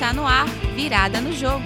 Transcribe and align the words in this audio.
Está 0.00 0.14
no 0.14 0.26
ar, 0.26 0.48
virada 0.74 1.20
no 1.20 1.30
jogo. 1.30 1.62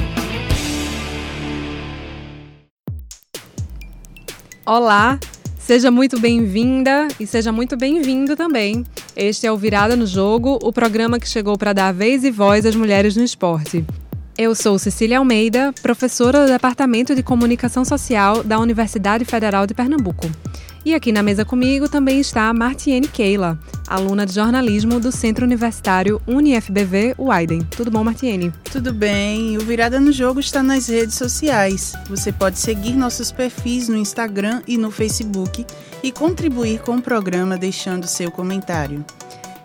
Olá, 4.67 5.21
seja 5.57 5.89
muito 5.89 6.19
bem-vinda 6.19 7.07
e 7.21 7.29
seja 7.29 7.53
muito 7.53 7.77
bem-vindo 7.77 8.35
também. 8.35 8.85
Este 9.15 9.47
é 9.47 9.53
o 9.53 9.57
Virada 9.57 9.95
no 9.95 10.05
Jogo, 10.05 10.59
o 10.61 10.73
programa 10.73 11.21
que 11.21 11.29
chegou 11.29 11.57
para 11.57 11.73
dar 11.73 11.93
vez 11.93 12.25
e 12.25 12.31
voz 12.33 12.67
às 12.67 12.75
mulheres 12.75 13.15
no 13.15 13.23
esporte. 13.23 13.85
Eu 14.37 14.53
sou 14.57 14.81
Cecília 14.81 15.21
Almeida, 15.21 15.73
professora 15.81 16.45
do 16.45 16.51
Departamento 16.51 17.15
de 17.15 17.23
Comunicação 17.23 17.85
Social 17.85 18.43
da 18.43 18.59
Universidade 18.59 19.25
Federal 19.25 19.65
de 19.65 19.75
Pernambuco. 19.75 20.29
E 20.85 20.95
aqui 20.95 21.11
na 21.11 21.23
mesa 21.23 21.47
comigo 21.47 21.89
também 21.89 22.21
está 22.21 22.53
Martiene 22.53 23.09
Keila, 23.09 23.59
aluna 23.87 24.27
de 24.27 24.35
jornalismo 24.35 25.01
do 25.01 25.11
Centro 25.11 25.47
Universitário 25.47 26.21
UniFBV 26.27 27.15
Uaiden. 27.19 27.63
Tudo 27.71 27.91
bom, 27.91 28.05
Martiene? 28.05 28.53
Tudo 28.71 28.93
bem. 28.93 29.57
O 29.57 29.61
Virada 29.61 29.99
no 29.99 30.13
Jogo 30.13 30.41
está 30.41 30.63
nas 30.63 30.89
redes 30.89 31.15
sociais. 31.15 31.95
Você 32.07 32.31
pode 32.31 32.59
seguir 32.59 32.93
nossos 32.93 33.33
perfis 33.33 33.89
no 33.89 33.97
Instagram 33.97 34.61
e 34.69 34.77
no 34.77 34.91
Facebook 34.91 35.65
e 36.03 36.13
contribuir 36.13 36.81
com 36.81 36.97
o 36.97 37.03
programa 37.03 37.57
deixando 37.57 38.07
seu 38.07 38.31
comentário. 38.31 39.03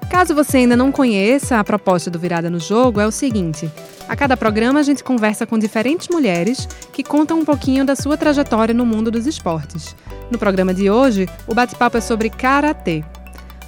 Caso 0.09 0.34
você 0.34 0.59
ainda 0.59 0.77
não 0.77 0.90
conheça 0.90 1.59
a 1.59 1.63
proposta 1.65 2.09
do 2.09 2.17
Virada 2.17 2.49
no 2.49 2.62
Jogo, 2.62 3.01
é 3.01 3.05
o 3.05 3.12
seguinte: 3.12 3.70
a 4.07 4.15
cada 4.15 4.38
programa 4.38 4.79
a 4.79 4.84
gente 4.84 5.04
conversa 5.04 5.45
com 5.45 5.59
diferentes 5.59 6.07
mulheres 6.07 6.65
que 6.93 7.04
contam 7.04 7.40
um 7.40 7.45
pouquinho 7.45 7.84
da 7.84 7.95
sua 7.95 8.15
trajetória 8.15 8.73
no 8.73 8.85
mundo 8.85 9.12
dos 9.12 9.27
esportes. 9.27 9.93
No 10.31 10.38
programa 10.38 10.73
de 10.73 10.91
hoje, 10.91 11.27
o 11.47 11.55
bate-papo 11.55 11.97
é 11.97 12.01
sobre 12.01 12.29
karatê. 12.29 13.03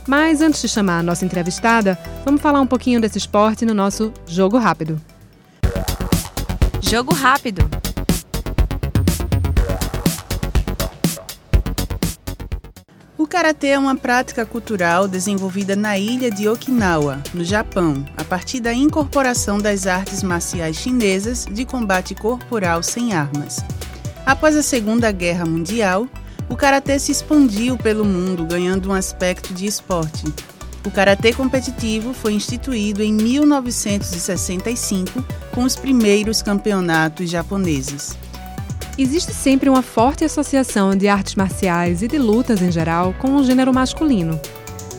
Mas 0.08 0.42
antes 0.42 0.62
de 0.62 0.68
chamar 0.68 1.00
a 1.00 1.04
nossa 1.04 1.26
entrevistada, 1.26 1.98
vamos 2.24 2.42
falar 2.42 2.62
um 2.62 2.68
pouquinho 2.68 3.02
desse 3.02 3.18
esporte 3.18 3.66
no 3.66 3.74
nosso 3.74 4.14
Jogo 4.28 4.58
Rápido. 4.58 5.02
Jogo 6.80 7.14
Rápido. 7.14 7.68
O 13.18 13.28
karatê 13.28 13.68
é 13.68 13.80
uma 13.80 13.96
prática 13.96 14.46
cultural 14.46 15.08
desenvolvida 15.08 15.76
na 15.76 15.98
ilha 15.98 16.30
de 16.30 16.50
Okinawa, 16.50 17.22
no 17.34 17.44
Japão, 17.44 18.06
a 18.18 18.24
partir 18.24 18.60
da 18.60 18.74
incorporação 18.74 19.58
das 19.58 19.88
artes 19.88 20.22
marciais 20.22 20.76
chinesas 20.76 21.46
de 21.46 21.64
combate 21.64 22.14
corporal 22.14 22.84
sem 22.84 23.14
armas. 23.14 23.64
Após 24.26 24.56
a 24.56 24.64
Segunda 24.64 25.12
Guerra 25.12 25.46
Mundial, 25.46 26.08
o 26.52 26.56
karatê 26.58 27.00
se 27.00 27.14
expandiu 27.14 27.78
pelo 27.78 28.04
mundo, 28.04 28.46
ganhando 28.46 28.90
um 28.90 28.94
aspecto 28.94 29.54
de 29.54 29.66
esporte. 29.66 30.26
O 30.86 30.92
karatê 30.92 31.32
competitivo 31.32 32.14
foi 32.14 32.34
instituído 32.34 33.02
em 33.02 33.14
1965 33.14 35.24
com 35.56 35.64
os 35.64 35.78
primeiros 35.78 36.42
campeonatos 36.42 37.30
japoneses. 37.30 38.18
Existe 38.98 39.32
sempre 39.32 39.70
uma 39.70 39.82
forte 39.82 40.26
associação 40.26 40.94
de 40.94 41.08
artes 41.08 41.36
marciais 41.36 42.02
e 42.02 42.10
de 42.10 42.18
lutas 42.18 42.62
em 42.62 42.70
geral 42.70 43.16
com 43.18 43.38
o 43.38 43.46
gênero 43.46 43.74
masculino. 43.74 44.38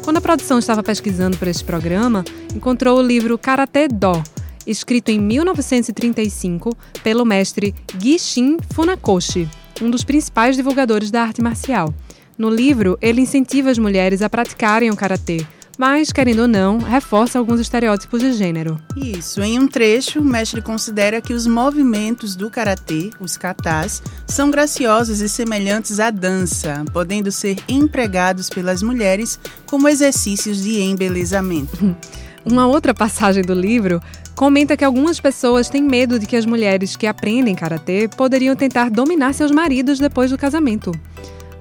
Quando 0.04 0.16
a 0.16 0.22
produção 0.22 0.58
estava 0.58 0.82
pesquisando 0.82 1.36
para 1.36 1.50
este 1.50 1.64
programa, 1.64 2.24
encontrou 2.56 2.98
o 2.98 3.02
livro 3.02 3.36
Karate 3.36 3.88
Do, 3.88 4.22
escrito 4.66 5.10
em 5.10 5.20
1935 5.20 6.74
pelo 7.04 7.26
mestre 7.26 7.74
Gishin 8.00 8.56
Funakoshi 8.72 9.50
um 9.82 9.90
dos 9.90 10.04
principais 10.04 10.56
divulgadores 10.56 11.10
da 11.10 11.22
arte 11.22 11.42
marcial. 11.42 11.92
No 12.38 12.48
livro, 12.48 12.96
ele 13.02 13.20
incentiva 13.20 13.70
as 13.70 13.78
mulheres 13.78 14.22
a 14.22 14.30
praticarem 14.30 14.90
o 14.90 14.96
karatê, 14.96 15.44
mas, 15.78 16.12
querendo 16.12 16.42
ou 16.42 16.48
não, 16.48 16.78
reforça 16.78 17.38
alguns 17.38 17.58
estereótipos 17.58 18.20
de 18.20 18.32
gênero. 18.32 18.80
Isso. 18.96 19.42
Em 19.42 19.58
um 19.58 19.66
trecho, 19.66 20.20
o 20.20 20.24
mestre 20.24 20.60
considera 20.60 21.20
que 21.20 21.32
os 21.32 21.46
movimentos 21.46 22.36
do 22.36 22.50
karatê, 22.50 23.10
os 23.18 23.36
katas, 23.36 24.02
são 24.26 24.50
graciosos 24.50 25.20
e 25.20 25.28
semelhantes 25.28 25.98
à 25.98 26.10
dança, 26.10 26.84
podendo 26.92 27.32
ser 27.32 27.56
empregados 27.68 28.48
pelas 28.48 28.82
mulheres 28.82 29.40
como 29.66 29.88
exercícios 29.88 30.62
de 30.62 30.80
embelezamento. 30.80 31.96
Uma 32.44 32.66
outra 32.66 32.92
passagem 32.92 33.42
do 33.42 33.54
livro 33.54 34.02
comenta 34.34 34.76
que 34.76 34.84
algumas 34.84 35.20
pessoas 35.20 35.68
têm 35.68 35.82
medo 35.82 36.18
de 36.18 36.26
que 36.26 36.36
as 36.36 36.46
mulheres 36.46 36.96
que 36.96 37.06
aprendem 37.06 37.54
karatê 37.54 38.08
poderiam 38.08 38.56
tentar 38.56 38.90
dominar 38.90 39.32
seus 39.34 39.50
maridos 39.50 39.98
depois 39.98 40.30
do 40.30 40.38
casamento. 40.38 40.92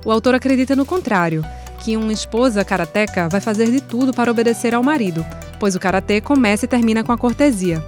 O 0.04 0.12
autor 0.12 0.36
acredita 0.36 0.76
no 0.76 0.86
contrário, 0.86 1.46
que 1.80 1.98
uma 1.98 2.14
esposa 2.14 2.64
karateca 2.64 3.28
vai 3.28 3.42
fazer 3.42 3.70
de 3.70 3.82
tudo 3.82 4.14
para 4.14 4.32
obedecer 4.32 4.74
ao 4.74 4.84
marido, 4.84 5.26
pois 5.60 5.76
o 5.76 5.80
karatê 5.80 6.22
começa 6.22 6.66
e 6.66 6.68
termina 6.68 7.04
com 7.04 7.12
a 7.12 7.18
cortesia. 7.18 7.84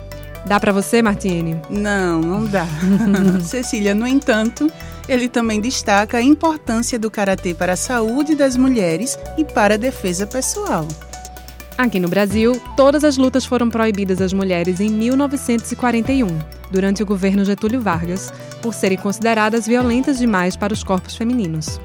Dá 0.45 0.59
para 0.59 0.73
você, 0.73 1.01
Martine? 1.01 1.61
Não, 1.69 2.19
não 2.19 2.45
dá. 2.45 2.67
Cecília, 3.41 3.95
no 3.95 4.05
entanto, 4.05 4.69
ele 5.07 5.29
também 5.29 5.61
destaca 5.61 6.17
a 6.17 6.21
importância 6.21 6.99
do 6.99 7.09
karatê 7.09 7.53
para 7.53 7.73
a 7.73 7.77
saúde 7.77 8.35
das 8.35 8.57
mulheres 8.57 9.17
e 9.37 9.45
para 9.45 9.75
a 9.75 9.77
defesa 9.77 10.27
pessoal. 10.27 10.87
Aqui 11.77 11.99
no 11.99 12.07
Brasil, 12.07 12.59
todas 12.77 13.03
as 13.03 13.17
lutas 13.17 13.43
foram 13.45 13.69
proibidas 13.69 14.21
às 14.21 14.31
mulheres 14.31 14.79
em 14.79 14.89
1941, 14.89 16.27
durante 16.69 17.01
o 17.01 17.05
governo 17.05 17.43
Getúlio 17.43 17.81
Vargas, 17.81 18.31
por 18.61 18.75
serem 18.75 18.97
consideradas 18.97 19.65
violentas 19.65 20.19
demais 20.19 20.55
para 20.55 20.71
os 20.71 20.83
corpos 20.83 21.15
femininos. 21.15 21.81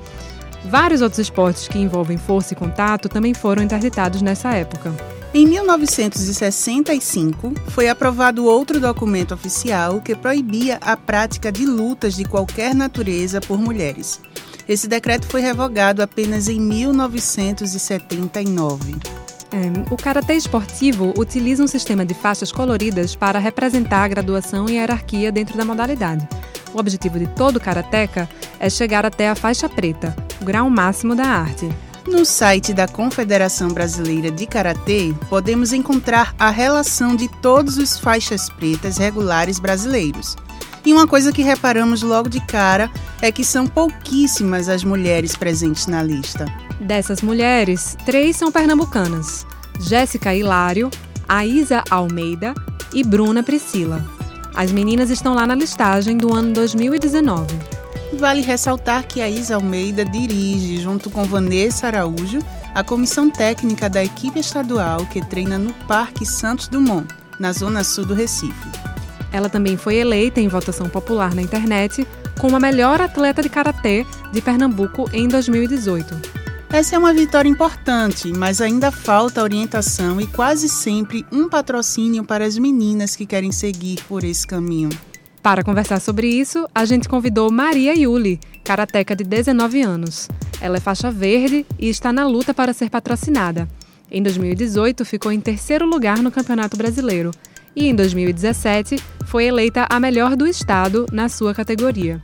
Vários 0.67 1.01
outros 1.01 1.21
esportes 1.21 1.69
que 1.69 1.79
envolvem 1.79 2.19
força 2.19 2.53
e 2.53 2.57
contato 2.57 3.09
também 3.09 3.33
foram 3.33 3.63
interditados 3.63 4.21
nessa 4.21 4.53
época. 4.53 4.93
Em 5.33 5.47
1965, 5.47 7.55
foi 7.69 7.89
aprovado 7.89 8.45
outro 8.45 8.79
documento 8.81 9.33
oficial 9.33 10.03
que 10.03 10.15
proibia 10.15 10.77
a 10.81 10.95
prática 10.97 11.51
de 11.51 11.65
lutas 11.65 12.15
de 12.15 12.25
qualquer 12.25 12.75
natureza 12.75 13.41
por 13.41 13.59
mulheres. 13.59 14.21
Esse 14.69 14.87
decreto 14.87 15.27
foi 15.27 15.41
revogado 15.41 16.03
apenas 16.03 16.47
em 16.49 16.61
1979. 16.61 18.97
É, 19.51 19.93
o 19.93 19.97
karatê 19.97 20.35
esportivo 20.35 21.15
utiliza 21.17 21.63
um 21.63 21.67
sistema 21.67 22.05
de 22.05 22.13
faixas 22.13 22.53
coloridas 22.53 23.17
para 23.17 23.39
representar 23.39 24.05
a 24.05 24.09
graduação 24.09 24.69
e 24.69 24.73
hierarquia 24.73 25.33
dentro 25.33 25.57
da 25.57 25.65
modalidade. 25.65 26.29
O 26.75 26.79
objetivo 26.79 27.19
de 27.19 27.27
todo 27.29 27.59
karateca 27.59 28.29
é 28.61 28.69
chegar 28.69 29.07
até 29.07 29.29
a 29.29 29.35
faixa 29.35 29.69
preta, 29.69 30.15
o 30.41 30.45
grau 30.45 30.69
máximo 30.69 31.15
da 31.15 31.25
arte. 31.25 31.69
No 32.07 32.25
site 32.25 32.73
da 32.73 32.89
Confederação 32.89 33.69
Brasileira 33.69 34.31
de 34.31 34.47
Karatê, 34.47 35.15
podemos 35.29 35.73
encontrar 35.73 36.35
a 36.39 36.51
relação 36.51 37.15
de 37.15 37.29
todos 37.41 37.77
os 37.77 37.99
faixas 37.99 38.49
pretas 38.49 38.97
regulares 38.97 39.59
brasileiros. 39.59 40.35
E 40.89 40.93
uma 40.95 41.07
coisa 41.07 41.31
que 41.31 41.43
reparamos 41.43 42.03
logo 42.03 42.31
de 42.31 42.41
cara 42.41 42.91
é 43.21 43.31
que 43.31 43.45
são 43.45 43.67
pouquíssimas 43.67 44.71
as 44.71 44.83
mulheres 44.83 45.37
presentes 45.37 45.87
na 45.87 46.03
lista. 46.03 46.47
Dessas 46.81 47.21
mulheres, 47.21 47.95
três 48.07 48.37
são 48.37 48.51
pernambucanas: 48.51 49.47
Jéssica 49.79 50.35
Hilário, 50.35 50.89
Aísa 51.29 51.85
Almeida 51.91 52.55
e 52.91 53.05
Bruna 53.05 53.43
Priscila. 53.43 54.03
As 54.55 54.73
meninas 54.73 55.11
estão 55.11 55.35
lá 55.35 55.47
na 55.47 55.55
listagem 55.55 56.17
do 56.17 56.33
ano 56.33 56.55
2019. 56.55 57.55
Vale 58.15 58.41
ressaltar 58.41 59.07
que 59.07 59.21
a 59.21 59.29
Isa 59.29 59.57
Almeida 59.57 60.07
dirige, 60.07 60.81
junto 60.81 61.11
com 61.11 61.23
Vanessa 61.25 61.89
Araújo, 61.89 62.39
a 62.75 62.83
comissão 62.83 63.29
técnica 63.29 63.91
da 63.91 64.03
equipe 64.03 64.41
estadual 64.41 65.05
que 65.05 65.21
treina 65.21 65.59
no 65.59 65.75
Parque 65.87 66.25
Santos 66.25 66.67
Dumont, 66.67 67.07
na 67.39 67.53
zona 67.53 67.85
sul 67.85 68.07
do 68.07 68.15
Recife. 68.15 68.89
Ela 69.33 69.49
também 69.49 69.77
foi 69.77 69.97
eleita 69.97 70.41
em 70.41 70.49
votação 70.49 70.89
popular 70.89 71.35
na 71.35 71.43
internet 71.43 72.07
como 72.39 72.57
a 72.57 72.61
melhor 72.61 73.01
atleta 73.01 73.43
de 73.43 73.49
karatê 73.49 74.07
de 74.33 74.41
Pernambuco 74.41 75.09
em 75.13 75.29
2018. 75.29 76.39
Essa 76.71 76.97
é 76.97 76.99
uma 76.99 77.15
vitória 77.15 77.49
importante, 77.49 78.31
mas 78.33 78.61
ainda 78.61 78.91
falta 78.91 79.43
orientação 79.43 80.21
e 80.21 80.27
quase 80.27 80.69
sempre 80.69 81.25
um 81.33 81.49
patrocínio 81.49 82.25
para 82.25 82.45
as 82.45 82.59
meninas 82.59 83.17
que 83.17 83.25
querem 83.25 83.51
seguir 83.51 84.03
por 84.07 84.23
esse 84.23 84.47
caminho. 84.47 84.91
Para 85.43 85.65
conversar 85.65 85.99
sobre 85.99 86.29
isso, 86.29 86.69
a 86.75 86.85
gente 86.85 87.09
convidou 87.09 87.51
Maria 87.51 87.95
Yuli, 87.95 88.39
karateca 88.63 89.17
de 89.17 89.25
19 89.25 89.81
anos. 89.81 90.29
Ela 90.61 90.77
é 90.77 90.81
faixa 90.81 91.11
verde 91.11 91.65
e 91.79 91.89
está 91.89 92.13
na 92.13 92.27
luta 92.27 92.53
para 92.53 92.75
ser 92.75 92.91
patrocinada. 92.91 93.67
Em 94.11 94.23
2018, 94.23 95.05
ficou 95.07 95.33
em 95.33 95.41
terceiro 95.41 95.87
lugar 95.87 96.19
no 96.19 96.31
Campeonato 96.31 96.77
Brasileiro 96.77 97.31
e 97.79 97.87
em 97.87 97.95
2017 97.95 98.97
foi 99.27 99.45
eleita 99.45 99.87
a 99.89 100.01
melhor 100.01 100.35
do 100.35 100.47
estado 100.47 101.07
na 101.13 101.29
sua 101.29 101.55
categoria. 101.55 102.21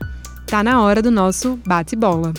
Tá 0.47 0.65
na 0.65 0.83
hora 0.83 1.01
do 1.01 1.13
nosso 1.13 1.57
bate-bola. 1.65 2.35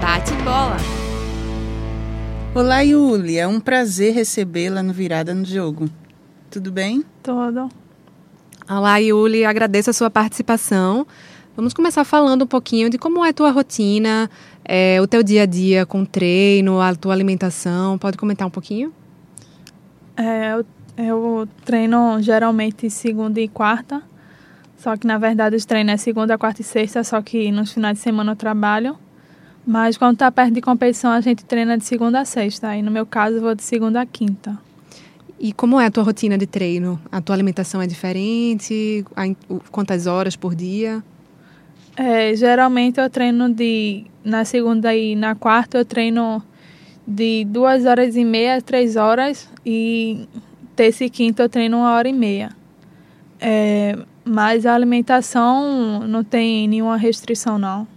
Bate-bola. 0.00 0.78
Olá, 2.54 2.80
Yuli. 2.80 3.36
É 3.36 3.46
um 3.46 3.60
prazer 3.60 4.14
recebê-la 4.14 4.82
no 4.82 4.94
Virada 4.94 5.34
no 5.34 5.44
Jogo. 5.44 5.90
Tudo 6.50 6.72
bem? 6.72 7.04
Tudo. 7.22 7.68
Olá, 8.68 8.96
Yuli. 8.96 9.44
Agradeço 9.44 9.90
a 9.90 9.92
sua 9.92 10.08
participação. 10.08 11.06
Vamos 11.54 11.74
começar 11.74 12.04
falando 12.04 12.42
um 12.42 12.46
pouquinho 12.46 12.88
de 12.88 12.96
como 12.96 13.22
é 13.24 13.28
a 13.28 13.32
tua 13.32 13.50
rotina, 13.50 14.30
é, 14.64 14.98
o 15.02 15.06
teu 15.06 15.22
dia 15.22 15.42
a 15.42 15.46
dia 15.46 15.84
com 15.84 16.04
treino, 16.04 16.80
a 16.80 16.94
tua 16.94 17.12
alimentação. 17.12 17.98
Pode 17.98 18.16
comentar 18.16 18.46
um 18.46 18.50
pouquinho? 18.50 18.92
É, 20.18 20.54
eu, 20.54 20.66
eu 21.04 21.48
treino 21.64 22.20
geralmente 22.20 22.90
segunda 22.90 23.40
e 23.40 23.46
quarta. 23.46 24.02
Só 24.76 24.96
que 24.96 25.06
na 25.06 25.16
verdade 25.16 25.56
os 25.56 25.64
treinos 25.64 25.94
é 25.94 25.96
segunda, 25.96 26.36
quarta 26.36 26.60
e 26.60 26.64
sexta, 26.64 27.02
só 27.02 27.22
que 27.22 27.50
nos 27.50 27.72
finais 27.72 27.98
de 27.98 28.02
semana 28.02 28.32
eu 28.32 28.36
trabalho. 28.36 28.96
Mas 29.66 29.96
quando 29.96 30.16
tá 30.16 30.30
perto 30.30 30.54
de 30.54 30.60
competição, 30.60 31.10
a 31.10 31.20
gente 31.20 31.44
treina 31.44 31.76
de 31.76 31.84
segunda 31.84 32.20
a 32.20 32.24
sexta. 32.24 32.68
Aí 32.68 32.82
no 32.82 32.90
meu 32.90 33.06
caso, 33.06 33.36
eu 33.36 33.42
vou 33.42 33.54
de 33.54 33.62
segunda 33.62 34.00
a 34.00 34.06
quinta. 34.06 34.58
E 35.38 35.52
como 35.52 35.80
é 35.80 35.86
a 35.86 35.90
tua 35.90 36.02
rotina 36.02 36.36
de 36.36 36.46
treino? 36.46 37.00
A 37.12 37.20
tua 37.20 37.34
alimentação 37.34 37.80
é 37.80 37.86
diferente? 37.86 39.04
Quantas 39.70 40.06
horas 40.06 40.34
por 40.34 40.54
dia? 40.54 41.02
É, 41.96 42.34
geralmente 42.34 43.00
eu 43.00 43.10
treino 43.10 43.52
de 43.52 44.04
na 44.24 44.44
segunda 44.44 44.94
e 44.94 45.14
na 45.14 45.34
quarta 45.34 45.78
eu 45.78 45.84
treino 45.84 46.42
de 47.08 47.46
duas 47.46 47.86
horas 47.86 48.16
e 48.16 48.24
meia 48.24 48.58
a 48.58 48.60
três 48.60 48.94
horas 48.94 49.48
e 49.64 50.28
terça 50.76 51.04
e 51.04 51.10
quinta 51.10 51.42
eu 51.42 51.48
treino 51.48 51.78
uma 51.78 51.92
hora 51.92 52.06
e 52.06 52.12
meia. 52.12 52.50
É, 53.40 53.96
mas 54.22 54.66
a 54.66 54.74
alimentação 54.74 56.06
não 56.06 56.22
tem 56.22 56.68
nenhuma 56.68 56.98
restrição 56.98 57.58
não. 57.58 57.88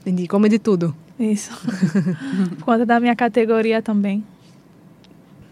Entendi, 0.00 0.28
come 0.28 0.50
de 0.50 0.58
tudo. 0.58 0.94
Isso. 1.18 1.50
Por 2.58 2.64
conta 2.64 2.84
da 2.84 3.00
minha 3.00 3.16
categoria 3.16 3.80
também. 3.80 4.22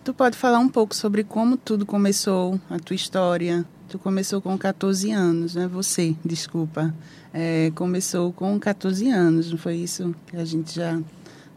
Tu 0.05 0.13
pode 0.13 0.37
falar 0.37 0.59
um 0.59 0.69
pouco 0.69 0.95
sobre 0.95 1.25
como 1.25 1.57
tudo 1.57 1.87
começou, 1.87 2.61
a 2.69 2.79
tua 2.79 2.97
história, 2.97 3.65
Tu 3.89 3.99
começou 3.99 4.43
com 4.43 4.57
14 4.59 5.11
anos, 5.13 5.55
né? 5.55 5.67
Você, 5.67 6.15
desculpa. 6.23 6.95
É, 7.33 7.73
começou 7.75 8.31
com 8.35 8.59
14 8.61 9.09
anos, 9.09 9.51
não 9.51 9.57
foi 9.57 9.77
isso 9.77 10.15
que 10.27 10.37
a 10.37 10.45
gente 10.45 10.75
já 10.75 11.01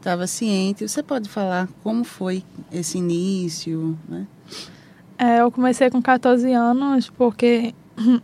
estava 0.01 0.27
ciente. 0.27 0.87
Você 0.87 1.01
pode 1.01 1.29
falar 1.29 1.69
como 1.83 2.03
foi 2.03 2.43
esse 2.71 2.97
início, 2.97 3.97
né? 4.09 4.27
É, 5.17 5.41
eu 5.41 5.51
comecei 5.51 5.89
com 5.89 6.01
14 6.01 6.51
anos 6.51 7.09
porque 7.09 7.73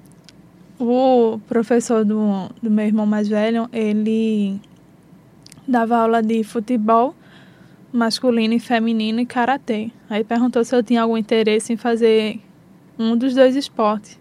o 0.79 1.39
professor 1.47 2.03
do, 2.03 2.49
do 2.61 2.71
meu 2.71 2.85
irmão 2.85 3.05
mais 3.05 3.27
velho, 3.27 3.69
ele 3.71 4.59
dava 5.67 5.97
aula 5.97 6.21
de 6.23 6.43
futebol 6.43 7.13
masculino 7.93 8.55
e 8.55 8.59
feminino 8.59 9.19
e 9.19 9.25
karatê. 9.25 9.91
Aí 10.09 10.23
perguntou 10.23 10.63
se 10.63 10.75
eu 10.75 10.81
tinha 10.81 11.03
algum 11.03 11.17
interesse 11.17 11.71
em 11.71 11.77
fazer 11.77 12.41
um 12.97 13.15
dos 13.15 13.35
dois 13.35 13.55
esportes. 13.55 14.19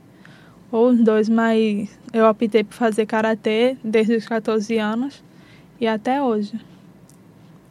Ou 0.71 0.91
os 0.91 1.01
dois, 1.01 1.29
mas 1.29 1.99
eu 2.13 2.27
optei 2.27 2.63
por 2.63 2.75
fazer 2.75 3.07
karatê 3.07 3.77
desde 3.83 4.17
os 4.17 4.27
14 4.27 4.77
anos 4.79 5.25
e 5.81 5.87
até 5.87 6.23
hoje. 6.23 6.61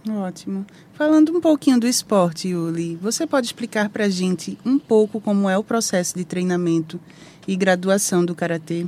Ótimo. 0.10 0.66
Falando 0.94 1.36
um 1.36 1.42
pouquinho 1.42 1.80
do 1.80 1.88
esporte, 1.88 2.50
Yuli, 2.50 2.96
você 2.96 3.26
pode 3.26 3.48
explicar 3.48 3.90
para 3.90 4.06
a 4.06 4.10
gente 4.10 4.58
um 4.64 4.78
pouco 4.78 5.20
como 5.20 5.50
é 5.50 5.58
o 5.58 5.64
processo 5.64 6.16
de 6.16 6.24
treinamento 6.24 7.00
e 7.48 7.56
graduação 7.56 8.24
do 8.24 8.36
karatê? 8.36 8.86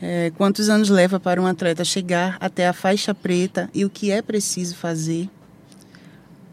É, 0.00 0.32
quantos 0.36 0.68
anos 0.68 0.88
leva 0.88 1.18
para 1.20 1.42
um 1.42 1.46
atleta 1.46 1.84
chegar 1.84 2.38
até 2.40 2.66
a 2.66 2.72
faixa 2.72 3.14
preta 3.14 3.68
e 3.74 3.84
o 3.84 3.90
que 3.90 4.10
é 4.10 4.22
preciso 4.22 4.76
fazer? 4.76 5.28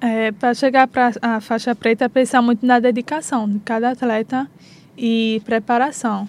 É, 0.02 0.32
para 0.32 0.54
chegar 0.54 0.88
para 0.88 1.12
a 1.22 1.40
faixa 1.40 1.74
preta, 1.74 2.10
precisa 2.10 2.42
muito 2.42 2.66
da 2.66 2.80
dedicação 2.80 3.50
de 3.50 3.60
cada 3.60 3.92
atleta 3.92 4.50
e 4.98 5.42
preparação. 5.46 6.28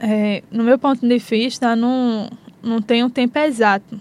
É, 0.00 0.42
no 0.50 0.64
meu 0.64 0.78
ponto 0.78 1.06
de 1.06 1.18
vista, 1.18 1.74
não, 1.74 2.30
não 2.62 2.80
tem 2.80 3.04
um 3.04 3.10
tempo 3.10 3.38
exato. 3.38 4.00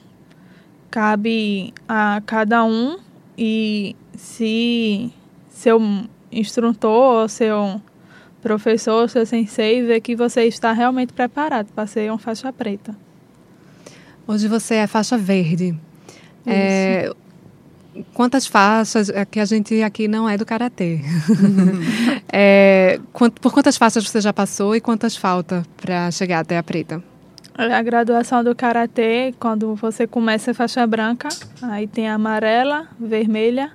Cabe 0.90 1.74
a 1.88 2.22
cada 2.26 2.64
um 2.64 2.98
e 3.38 3.96
se 4.16 5.12
seu 5.50 5.80
instrutor, 6.32 7.30
seu 7.30 7.82
professor, 8.42 9.10
seu 9.10 9.26
sensei 9.26 9.84
ver 9.84 10.02
que 10.02 10.16
você 10.16 10.44
está 10.44 10.72
realmente 10.72 11.14
preparado 11.14 11.68
para 11.74 11.86
ser 11.88 12.10
uma 12.10 12.18
faixa 12.18 12.52
preta. 12.52 12.96
Hoje 14.28 14.48
você 14.48 14.76
é 14.76 14.88
faixa 14.88 15.18
verde. 15.18 15.78
É, 16.46 17.14
quantas 18.14 18.48
faixas, 18.48 19.10
é 19.10 19.26
que 19.26 19.40
a 19.40 19.46
gente 19.46 19.82
aqui 19.82 20.08
não 20.08 20.28
é 20.30 20.38
do 20.38 20.46
karatê. 20.46 21.02
é, 22.32 23.00
por 23.14 23.54
quantas 23.54 23.78
faixas 23.78 24.08
você 24.08 24.22
já 24.22 24.34
passou 24.34 24.76
e 24.76 24.82
quantas 24.82 25.16
falta 25.16 25.66
para 25.78 26.12
chegar 26.12 26.40
até 26.40 26.58
a 26.58 26.64
preta? 26.64 27.04
A 27.58 27.82
graduação 27.82 28.44
do 28.44 28.54
karatê, 28.54 29.34
quando 29.40 29.74
você 29.74 30.06
começa 30.06 30.52
a 30.52 30.54
faixa 30.54 30.86
branca, 30.86 31.28
aí 31.64 31.88
tem 31.88 32.08
a 32.08 32.14
amarela, 32.14 32.88
vermelha, 33.00 33.72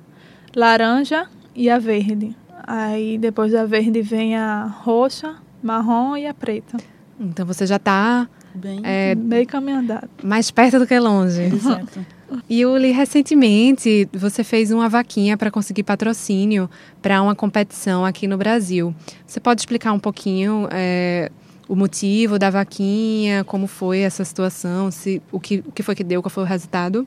laranja 0.54 1.26
e 1.52 1.68
a 1.68 1.80
verde. 1.80 2.36
Aí 2.64 3.18
depois 3.18 3.50
da 3.50 3.66
verde 3.66 4.00
vem 4.00 4.36
a 4.36 4.64
roxa, 4.66 5.34
marrom 5.60 6.16
e 6.16 6.28
a 6.28 6.32
preta. 6.32 6.76
Então 7.18 7.44
você 7.44 7.66
já 7.66 7.74
está 7.74 8.28
bem, 8.54 8.80
é, 8.84 9.16
caminhado. 9.46 10.08
Mais 10.22 10.48
perto 10.52 10.78
do 10.78 10.86
que 10.86 10.98
longe. 10.98 11.42
Exato. 11.42 12.06
E 12.48 12.64
Uli, 12.64 12.92
recentemente 12.92 14.08
você 14.10 14.42
fez 14.42 14.70
uma 14.70 14.88
vaquinha 14.88 15.36
para 15.36 15.50
conseguir 15.50 15.82
patrocínio 15.82 16.68
para 17.02 17.20
uma 17.20 17.34
competição 17.34 18.06
aqui 18.06 18.26
no 18.26 18.38
Brasil. 18.38 18.94
Você 19.26 19.38
pode 19.38 19.60
explicar 19.60 19.92
um 19.92 19.98
pouquinho 19.98 20.66
é, 20.70 21.30
o 21.72 21.74
motivo 21.74 22.38
da 22.38 22.50
vaquinha, 22.50 23.44
como 23.44 23.66
foi 23.66 24.00
essa 24.00 24.22
situação, 24.26 24.90
se 24.90 25.22
o 25.32 25.40
que, 25.40 25.64
o 25.66 25.72
que 25.72 25.82
foi 25.82 25.94
que 25.94 26.04
deu, 26.04 26.20
qual 26.20 26.28
foi 26.28 26.42
o 26.42 26.46
resultado? 26.46 27.06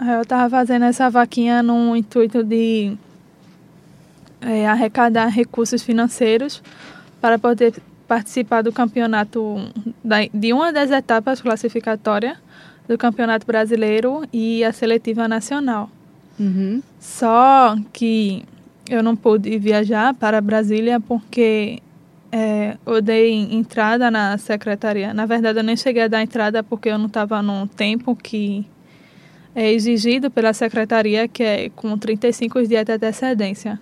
Eu 0.00 0.22
estava 0.22 0.50
fazendo 0.50 0.84
essa 0.84 1.08
vaquinha 1.08 1.62
no 1.62 1.94
intuito 1.94 2.42
de 2.42 2.96
é, 4.40 4.66
arrecadar 4.66 5.28
recursos 5.28 5.80
financeiros 5.80 6.60
para 7.20 7.38
poder 7.38 7.72
participar 8.08 8.62
do 8.62 8.72
campeonato 8.72 9.58
da, 10.02 10.16
de 10.34 10.52
uma 10.52 10.72
das 10.72 10.90
etapas 10.90 11.40
classificatórias 11.40 12.36
do 12.88 12.98
Campeonato 12.98 13.46
Brasileiro 13.46 14.24
e 14.32 14.64
a 14.64 14.72
seletiva 14.72 15.28
nacional. 15.28 15.88
Uhum. 16.36 16.82
Só 16.98 17.76
que 17.92 18.42
eu 18.90 19.04
não 19.04 19.14
pude 19.14 19.56
viajar 19.56 20.14
para 20.14 20.40
Brasília 20.40 20.98
porque 20.98 21.80
é, 22.36 22.76
eu 22.84 23.00
dei 23.00 23.32
entrada 23.32 24.10
na 24.10 24.36
secretaria. 24.38 25.14
Na 25.14 25.24
verdade, 25.24 25.60
eu 25.60 25.62
nem 25.62 25.76
cheguei 25.76 26.02
a 26.02 26.08
dar 26.08 26.20
entrada 26.20 26.64
porque 26.64 26.88
eu 26.88 26.98
não 26.98 27.06
estava 27.06 27.40
no 27.40 27.68
tempo 27.68 28.16
que 28.16 28.66
é 29.54 29.70
exigido 29.70 30.28
pela 30.32 30.52
secretaria, 30.52 31.28
que 31.28 31.44
é 31.44 31.68
com 31.68 31.96
35 31.96 32.66
dias 32.66 32.84
de 32.84 32.92
antecedência. 32.92 33.80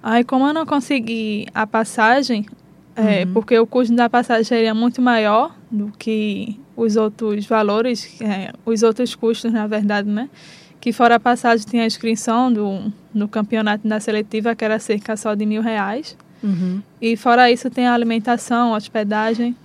Aí, 0.00 0.22
como 0.22 0.46
eu 0.46 0.54
não 0.54 0.64
consegui 0.64 1.48
a 1.52 1.66
passagem, 1.66 2.46
é, 2.94 3.24
uhum. 3.24 3.32
porque 3.32 3.58
o 3.58 3.66
custo 3.66 3.92
da 3.96 4.08
passagem 4.08 4.44
seria 4.44 4.72
muito 4.72 5.02
maior 5.02 5.56
do 5.68 5.90
que 5.98 6.56
os 6.76 6.94
outros 6.94 7.46
valores, 7.46 8.20
é, 8.22 8.52
os 8.64 8.84
outros 8.84 9.16
custos, 9.16 9.52
na 9.52 9.66
verdade, 9.66 10.08
né? 10.08 10.30
Que 10.80 10.92
fora 10.92 11.16
a 11.16 11.20
passagem 11.20 11.66
tinha 11.66 11.82
a 11.82 11.86
inscrição 11.86 12.52
do, 12.52 12.92
no 13.12 13.26
campeonato 13.26 13.88
da 13.88 13.98
seletiva, 13.98 14.54
que 14.54 14.64
era 14.64 14.78
cerca 14.78 15.16
só 15.16 15.34
de 15.34 15.44
mil 15.44 15.62
reais. 15.62 16.16
Uhum. 16.42 16.82
E 17.00 17.16
fora 17.16 17.50
isso 17.50 17.68
tem 17.70 17.86
a 17.86 17.94
alimentação, 17.94 18.72
hospedagem. 18.72 19.56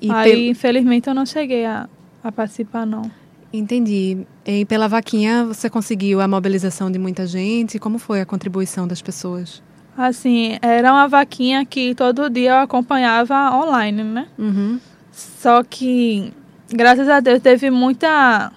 E 0.00 0.10
Aí, 0.10 0.30
pel... 0.30 0.50
infelizmente, 0.50 1.08
eu 1.08 1.14
não 1.14 1.26
cheguei 1.26 1.64
a, 1.64 1.88
a 2.22 2.30
participar, 2.30 2.86
não. 2.86 3.10
Entendi. 3.52 4.26
E 4.44 4.64
pela 4.64 4.88
vaquinha 4.88 5.44
você 5.44 5.70
conseguiu 5.70 6.20
a 6.20 6.28
mobilização 6.28 6.90
de 6.90 6.98
muita 6.98 7.26
gente? 7.26 7.78
Como 7.78 7.98
foi 7.98 8.20
a 8.20 8.26
contribuição 8.26 8.86
das 8.86 9.00
pessoas? 9.00 9.62
Assim, 9.96 10.58
era 10.60 10.92
uma 10.92 11.08
vaquinha 11.08 11.64
que 11.64 11.94
todo 11.94 12.28
dia 12.28 12.50
eu 12.50 12.56
acompanhava 12.56 13.56
online, 13.56 14.04
né? 14.04 14.28
Uhum. 14.38 14.78
Só 15.10 15.62
que, 15.62 16.32
graças 16.68 17.08
a 17.08 17.20
Deus, 17.20 17.40
teve 17.40 17.70
muita 17.70 18.52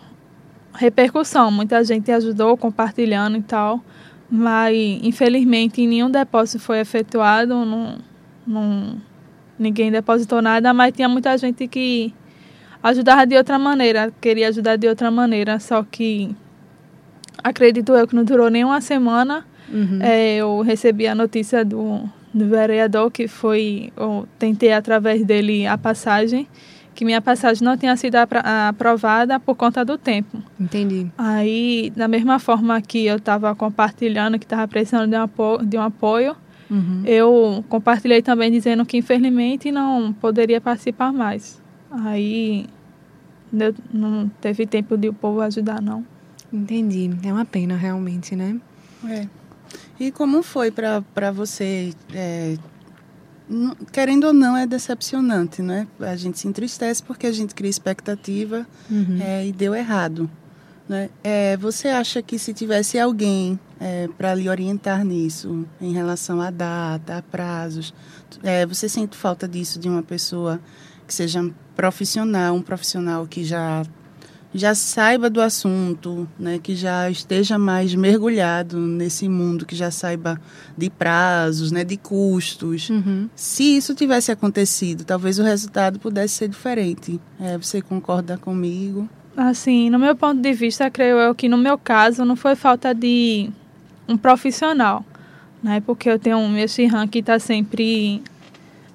repercussão. 0.73 1.49
Muita 1.49 1.81
gente 1.83 2.11
ajudou 2.11 2.57
compartilhando 2.57 3.37
e 3.37 3.41
tal. 3.41 3.81
Mas, 4.29 4.75
infelizmente, 5.03 5.85
nenhum 5.85 6.09
depósito 6.09 6.59
foi 6.59 6.79
efetuado. 6.79 7.65
Não, 7.65 7.97
não, 8.45 8.97
ninguém 9.57 9.91
depositou 9.91 10.41
nada, 10.41 10.73
mas 10.73 10.93
tinha 10.93 11.09
muita 11.09 11.37
gente 11.37 11.67
que 11.67 12.13
ajudava 12.81 13.25
de 13.25 13.35
outra 13.35 13.57
maneira, 13.57 14.13
queria 14.21 14.49
ajudar 14.49 14.75
de 14.75 14.87
outra 14.87 15.09
maneira. 15.09 15.59
Só 15.59 15.83
que, 15.83 16.35
acredito 17.43 17.93
eu 17.93 18.07
que 18.07 18.15
não 18.15 18.23
durou 18.23 18.49
nem 18.49 18.63
uma 18.63 18.81
semana 18.81 19.45
Uhum. 19.71 19.99
É, 20.01 20.37
eu 20.37 20.61
recebi 20.61 21.07
a 21.07 21.15
notícia 21.15 21.63
do, 21.63 22.01
do 22.33 22.47
vereador 22.47 23.11
que 23.11 23.27
foi, 23.27 23.91
eu 23.95 24.27
tentei 24.37 24.73
através 24.73 25.23
dele 25.23 25.67
a 25.67 25.77
passagem, 25.77 26.47
que 26.99 27.05
minha 27.05 27.21
passagem 27.21 27.63
não 27.63 27.77
tinha 27.77 27.95
sido 27.95 28.15
aprovada 28.17 29.39
por 29.39 29.55
conta 29.55 29.85
do 29.85 29.97
tempo. 29.97 30.43
Entendi. 30.59 31.09
Aí, 31.17 31.93
da 31.95 32.09
mesma 32.09 32.39
forma 32.39 32.81
que 32.81 33.05
eu 33.05 33.15
estava 33.15 33.55
compartilhando, 33.55 34.37
que 34.37 34.43
estava 34.43 34.67
precisando 34.67 35.09
de 35.09 35.15
um 35.15 35.21
apoio, 35.21 35.65
de 35.65 35.77
um 35.77 35.81
apoio 35.81 36.35
uhum. 36.69 37.03
eu 37.05 37.63
compartilhei 37.69 38.21
também 38.21 38.51
dizendo 38.51 38.85
que 38.85 38.97
infelizmente 38.97 39.71
não 39.71 40.11
poderia 40.11 40.59
participar 40.59 41.13
mais. 41.13 41.61
Aí 41.89 42.65
não 43.93 44.27
teve 44.41 44.67
tempo 44.67 44.97
de 44.97 45.07
o 45.07 45.13
povo 45.13 45.39
ajudar, 45.39 45.81
não. 45.81 46.05
Entendi. 46.51 47.11
É 47.23 47.31
uma 47.31 47.45
pena, 47.45 47.77
realmente, 47.77 48.35
né? 48.35 48.59
É. 49.07 49.25
E 49.97 50.11
como 50.11 50.43
foi 50.43 50.69
para 50.69 51.31
você? 51.31 51.93
É, 52.13 52.57
querendo 53.91 54.25
ou 54.25 54.33
não, 54.33 54.55
é 54.55 54.67
decepcionante, 54.67 55.61
né? 55.61 55.87
A 55.99 56.15
gente 56.15 56.39
se 56.39 56.47
entristece 56.47 57.01
porque 57.01 57.27
a 57.27 57.31
gente 57.31 57.55
cria 57.55 57.69
expectativa 57.69 58.65
uhum. 58.89 59.19
é, 59.21 59.47
e 59.47 59.51
deu 59.51 59.73
errado. 59.73 60.29
Né? 60.87 61.09
É, 61.23 61.55
você 61.57 61.87
acha 61.87 62.21
que 62.21 62.39
se 62.39 62.53
tivesse 62.53 62.97
alguém 62.97 63.59
é, 63.79 64.07
para 64.17 64.33
lhe 64.33 64.49
orientar 64.49 65.05
nisso, 65.05 65.65
em 65.79 65.93
relação 65.93 66.41
à 66.41 66.49
data, 66.49 67.17
a 67.17 67.21
prazos, 67.21 67.93
é, 68.43 68.65
você 68.65 68.89
sente 68.89 69.15
falta 69.15 69.47
disso 69.47 69.79
de 69.79 69.87
uma 69.87 70.01
pessoa 70.01 70.59
que 71.07 71.13
seja 71.13 71.47
profissional, 71.75 72.55
um 72.55 72.61
profissional 72.61 73.27
que 73.27 73.43
já 73.43 73.83
já 74.53 74.73
saiba 74.73 75.29
do 75.29 75.41
assunto, 75.41 76.27
né, 76.37 76.59
que 76.61 76.75
já 76.75 77.09
esteja 77.09 77.59
mais 77.59 77.93
mergulhado 77.93 78.77
nesse 78.79 79.29
mundo, 79.29 79.65
que 79.65 79.75
já 79.75 79.91
saiba 79.91 80.41
de 80.77 80.89
prazos, 80.89 81.71
né, 81.71 81.83
de 81.83 81.97
custos. 81.97 82.89
Uhum. 82.89 83.29
Se 83.35 83.77
isso 83.77 83.93
tivesse 83.93 84.31
acontecido, 84.31 85.03
talvez 85.03 85.37
o 85.37 85.43
resultado 85.43 85.99
pudesse 85.99 86.35
ser 86.35 86.47
diferente. 86.47 87.19
É, 87.39 87.57
você 87.57 87.81
concorda 87.81 88.37
comigo? 88.37 89.07
Assim, 89.37 89.89
no 89.89 89.99
meu 89.99 90.15
ponto 90.15 90.41
de 90.41 90.53
vista, 90.53 90.89
creio 90.89 91.17
eu 91.17 91.35
que 91.35 91.47
no 91.47 91.57
meu 91.57 91.77
caso 91.77 92.25
não 92.25 92.35
foi 92.35 92.55
falta 92.55 92.93
de 92.93 93.49
um 94.07 94.17
profissional, 94.17 95.05
né, 95.61 95.81
porque 95.85 96.09
eu 96.09 96.17
tenho 96.17 96.37
um 96.37 96.49
meu 96.49 96.67
Shihan 96.67 97.07
que 97.07 97.19
está 97.19 97.37
sempre 97.37 98.23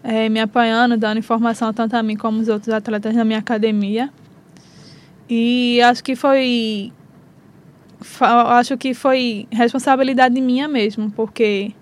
é, 0.02 0.28
me 0.28 0.40
apoiando, 0.40 0.96
dando 0.96 1.18
informação 1.18 1.73
tanto 1.73 1.94
a 1.94 2.02
mim 2.02 2.16
como 2.16 2.40
os 2.40 2.49
outros 2.49 2.75
atletas 2.75 3.14
da 3.14 3.25
minha 3.25 3.38
academia. 3.38 4.11
E 5.28 5.80
acho 5.82 6.02
que 6.02 6.14
foi. 6.14 6.92
Acho 8.20 8.76
que 8.76 8.92
foi 8.92 9.48
responsabilidade 9.50 10.38
minha 10.40 10.68
mesmo, 10.68 11.10
porque 11.10 11.72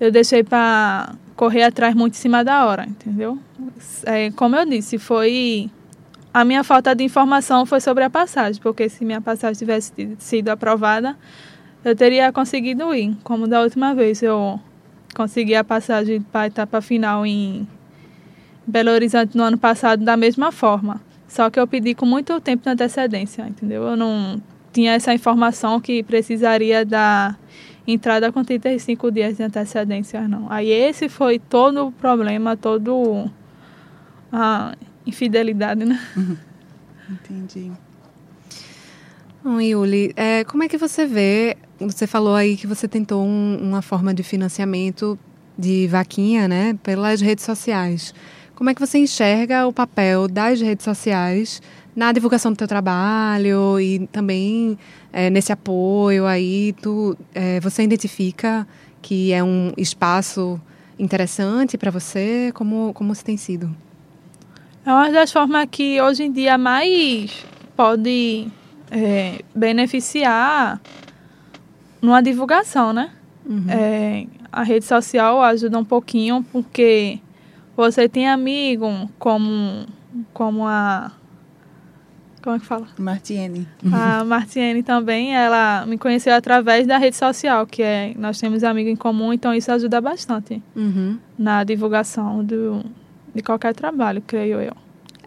eu 0.00 0.10
deixei 0.10 0.42
para 0.42 1.14
correr 1.36 1.62
atrás 1.62 1.94
muito 1.94 2.14
em 2.14 2.16
cima 2.16 2.42
da 2.42 2.66
hora, 2.66 2.84
entendeu? 2.84 3.38
É, 4.04 4.30
como 4.32 4.56
eu 4.56 4.66
disse, 4.66 4.98
foi. 4.98 5.70
A 6.34 6.44
minha 6.44 6.62
falta 6.62 6.94
de 6.94 7.02
informação 7.02 7.64
foi 7.64 7.80
sobre 7.80 8.04
a 8.04 8.10
passagem, 8.10 8.60
porque 8.60 8.90
se 8.90 9.04
minha 9.04 9.22
passagem 9.22 9.56
tivesse 9.56 10.16
sido 10.18 10.50
aprovada, 10.50 11.16
eu 11.82 11.96
teria 11.96 12.30
conseguido 12.30 12.94
ir. 12.94 13.16
Como 13.22 13.46
da 13.46 13.62
última 13.62 13.94
vez 13.94 14.22
eu 14.22 14.60
consegui 15.14 15.54
a 15.54 15.64
passagem 15.64 16.20
para 16.20 16.42
a 16.42 16.46
etapa 16.48 16.82
final 16.82 17.24
em 17.24 17.66
Belo 18.66 18.90
Horizonte 18.90 19.34
no 19.34 19.44
ano 19.44 19.56
passado 19.56 20.04
da 20.04 20.14
mesma 20.14 20.52
forma. 20.52 21.00
Só 21.36 21.50
que 21.50 21.60
eu 21.60 21.66
pedi 21.66 21.94
com 21.94 22.06
muito 22.06 22.40
tempo 22.40 22.62
de 22.62 22.70
antecedência, 22.70 23.46
entendeu? 23.46 23.82
Eu 23.82 23.94
não 23.94 24.40
tinha 24.72 24.94
essa 24.94 25.12
informação 25.12 25.78
que 25.78 26.02
precisaria 26.02 26.82
da 26.82 27.36
entrada 27.86 28.32
com 28.32 28.42
35 28.42 29.10
dias 29.10 29.36
de 29.36 29.42
antecedência, 29.42 30.26
não. 30.26 30.50
Aí 30.50 30.70
esse 30.70 31.10
foi 31.10 31.38
todo 31.38 31.88
o 31.88 31.92
problema, 31.92 32.56
todo 32.56 33.30
a 34.32 34.74
infidelidade, 35.06 35.84
né? 35.84 36.00
Uhum. 36.16 36.38
Entendi. 37.10 37.70
Bom, 39.44 39.60
Yuli, 39.60 40.14
é, 40.16 40.42
como 40.44 40.62
é 40.62 40.68
que 40.68 40.78
você 40.78 41.04
vê? 41.04 41.58
Você 41.80 42.06
falou 42.06 42.34
aí 42.34 42.56
que 42.56 42.66
você 42.66 42.88
tentou 42.88 43.22
um, 43.22 43.58
uma 43.60 43.82
forma 43.82 44.14
de 44.14 44.22
financiamento 44.22 45.18
de 45.56 45.86
vaquinha, 45.86 46.48
né, 46.48 46.78
pelas 46.82 47.20
redes 47.20 47.44
sociais. 47.44 48.14
Como 48.56 48.70
é 48.70 48.74
que 48.74 48.80
você 48.80 48.96
enxerga 48.96 49.66
o 49.66 49.72
papel 49.72 50.26
das 50.26 50.62
redes 50.62 50.82
sociais 50.82 51.60
na 51.94 52.10
divulgação 52.10 52.50
do 52.50 52.56
teu 52.56 52.66
trabalho 52.66 53.78
e 53.78 54.06
também 54.06 54.78
é, 55.12 55.28
nesse 55.28 55.52
apoio 55.52 56.24
aí? 56.24 56.74
Tu, 56.80 57.14
é, 57.34 57.60
você 57.60 57.82
identifica 57.82 58.66
que 59.02 59.30
é 59.30 59.44
um 59.44 59.74
espaço 59.76 60.58
interessante 60.98 61.76
para 61.76 61.90
você? 61.90 62.50
Como, 62.54 62.94
como 62.94 63.14
se 63.14 63.22
tem 63.22 63.36
sido? 63.36 63.76
É 64.86 64.90
uma 64.90 65.10
das 65.10 65.30
formas 65.30 65.68
que 65.70 66.00
hoje 66.00 66.24
em 66.24 66.32
dia 66.32 66.56
mais 66.56 67.44
pode 67.76 68.48
é, 68.90 69.42
beneficiar 69.54 70.80
numa 72.00 72.22
divulgação, 72.22 72.94
né? 72.94 73.10
Uhum. 73.44 73.66
É, 73.68 74.26
a 74.50 74.62
rede 74.62 74.86
social 74.86 75.42
ajuda 75.42 75.78
um 75.78 75.84
pouquinho 75.84 76.42
porque 76.50 77.20
você 77.76 78.08
tem 78.08 78.28
amigo 78.28 78.88
como, 79.18 79.86
como 80.32 80.66
a. 80.66 81.12
Como 82.42 82.56
é 82.56 82.58
que 82.60 82.64
fala? 82.64 82.86
Martiene. 82.96 83.66
A 83.92 84.24
Martiene 84.24 84.82
também, 84.82 85.34
ela 85.34 85.84
me 85.84 85.98
conheceu 85.98 86.32
através 86.32 86.86
da 86.86 86.96
rede 86.96 87.16
social, 87.16 87.66
que 87.66 87.82
é. 87.82 88.14
Nós 88.16 88.38
temos 88.40 88.64
amigo 88.64 88.88
em 88.88 88.96
comum, 88.96 89.32
então 89.32 89.52
isso 89.52 89.70
ajuda 89.70 90.00
bastante 90.00 90.62
uhum. 90.74 91.18
na 91.36 91.64
divulgação 91.64 92.44
do, 92.44 92.84
de 93.34 93.42
qualquer 93.42 93.74
trabalho, 93.74 94.22
creio 94.26 94.60
eu. 94.60 94.72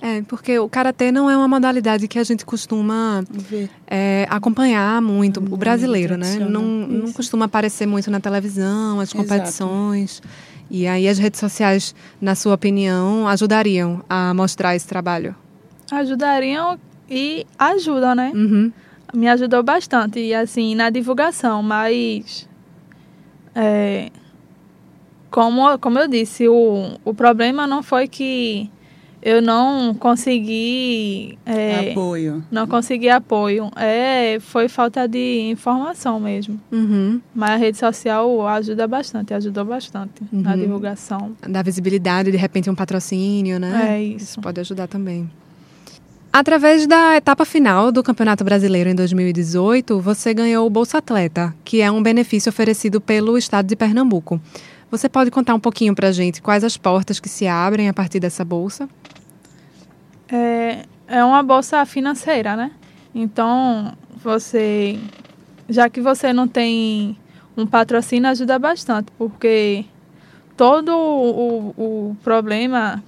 É, 0.02 0.22
porque 0.22 0.58
o 0.58 0.70
karatê 0.70 1.12
não 1.12 1.30
é 1.30 1.36
uma 1.36 1.48
modalidade 1.48 2.08
que 2.08 2.18
a 2.18 2.24
gente 2.24 2.46
costuma 2.46 3.22
é, 3.86 4.26
acompanhar 4.30 5.02
muito, 5.02 5.40
o 5.40 5.58
brasileiro, 5.58 6.16
né? 6.16 6.40
Não, 6.40 6.64
não 6.64 7.12
costuma 7.12 7.46
aparecer 7.46 7.86
muito 7.86 8.10
na 8.10 8.22
televisão, 8.22 9.02
as 9.02 9.12
competições. 9.12 10.22
Exato. 10.22 10.49
E 10.70 10.88
aí 10.88 11.08
as 11.08 11.18
redes 11.18 11.40
sociais, 11.40 11.96
na 12.22 12.36
sua 12.36 12.54
opinião, 12.54 13.28
ajudariam 13.28 14.04
a 14.10 14.34
mostrar 14.34 14.76
esse 14.76 14.88
trabalho? 14.88 15.36
Ajudariam 15.92 16.80
e 17.10 17.46
ajudam, 17.58 18.14
né? 18.14 18.32
Uhum. 18.36 18.72
Me 19.14 19.28
ajudou 19.28 19.64
bastante, 19.64 20.20
e 20.20 20.34
assim, 20.34 20.76
na 20.76 20.90
divulgação, 20.90 21.64
mas... 21.64 22.48
É, 23.56 24.12
como, 25.32 25.78
como 25.80 26.00
eu 26.00 26.08
disse, 26.08 26.48
o, 26.48 26.98
o 27.04 27.14
problema 27.14 27.66
não 27.66 27.82
foi 27.82 28.08
que 28.08 28.70
eu 29.22 29.42
não 29.42 29.94
consegui 29.94 31.38
é, 31.46 31.92
apoio. 31.92 32.44
Não 32.50 32.68
consegui 32.68 33.10
apoio. 33.10 33.70
É, 33.76 34.40
foi 34.40 34.68
falta 34.68 35.08
de 35.08 35.50
informação 35.50 36.20
mesmo. 36.20 36.60
Uhum. 36.72 37.20
Mas 37.36 37.52
a 37.52 37.56
rede 37.58 37.78
social 37.78 38.48
ajuda 38.48 38.88
bastante, 38.88 39.34
ajudou 39.34 39.66
bastante 39.66 40.22
uhum. 40.32 40.42
na 40.42 40.56
divulgação. 40.56 41.32
Da 41.48 41.62
visibilidade, 41.62 42.32
de 42.32 42.38
repente 42.38 42.70
um 42.70 42.76
patrocínio, 42.76 43.60
né? 43.60 43.98
É 43.98 44.04
isso. 44.04 44.26
Isso 44.26 44.42
pode 44.42 44.60
ajudar 44.60 44.88
também. 44.88 45.30
Através 46.32 46.86
da 46.86 47.18
etapa 47.18 47.44
final 47.44 47.92
do 47.92 48.04
Campeonato 48.04 48.44
Brasileiro 48.44 48.88
em 48.88 48.96
2018, 48.96 50.00
você 50.00 50.32
ganhou 50.32 50.66
o 50.66 50.70
Bolsa 50.70 51.00
Atleta, 51.00 51.54
que 51.66 51.82
é 51.82 51.92
um 51.92 52.04
benefício 52.04 52.52
oferecido 52.52 53.02
pelo 53.02 53.36
Estado 53.36 53.66
de 53.66 53.76
Pernambuco. 53.76 54.40
Você 54.92 55.08
pode 55.08 55.30
contar 55.30 55.54
um 55.54 55.60
pouquinho 55.60 55.94
para 55.94 56.08
a 56.08 56.12
gente 56.12 56.42
quais 56.42 56.64
as 56.64 56.76
portas 56.76 57.20
que 57.20 57.30
se 57.30 57.48
abrem 57.48 57.88
a 57.88 57.94
partir 57.94 58.20
dessa 58.20 58.44
bolsa? 58.44 58.90
É, 60.28 60.86
é 61.08 61.24
uma 61.24 61.44
bolsa 61.44 61.86
financeira, 61.86 62.56
né? 62.56 62.72
Então, 63.14 63.94
você, 64.16 65.00
já 65.68 65.90
que 65.90 66.02
você 66.02 66.34
não 66.34 66.48
tem 66.48 67.18
um 67.56 67.66
patrocínio, 67.66 68.30
ajuda 68.30 68.58
bastante, 68.58 69.12
porque 69.18 69.86
todo 70.56 70.90
o, 70.96 71.74
o 71.78 72.18
problema 72.24 73.04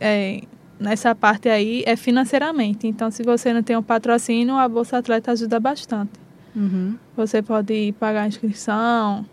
é, 0.00 0.42
nessa 0.78 1.14
parte 1.14 1.48
aí 1.48 1.82
é 1.86 1.96
financeiramente. 1.96 2.86
Então, 2.86 3.10
se 3.10 3.22
você 3.22 3.52
não 3.52 3.62
tem 3.62 3.76
um 3.76 3.82
patrocínio, 3.82 4.56
a 4.56 4.68
Bolsa 4.68 4.98
Atleta 4.98 5.32
ajuda 5.32 5.58
bastante. 5.58 6.12
Uhum. 6.54 6.96
Você 7.16 7.42
pode 7.42 7.94
pagar 7.98 8.22
a 8.22 8.28
inscrição, 8.28 9.24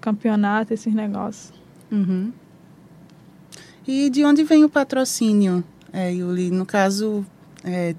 campeonato, 0.00 0.72
esses 0.72 0.94
negócios. 0.94 1.52
Uhum. 1.90 2.32
E 3.86 4.10
de 4.10 4.24
onde 4.24 4.44
vem 4.44 4.64
o 4.64 4.68
patrocínio, 4.68 5.64
é, 5.92 6.12
Yuli? 6.12 6.50
No 6.50 6.66
caso, 6.66 7.24
é, 7.64 7.94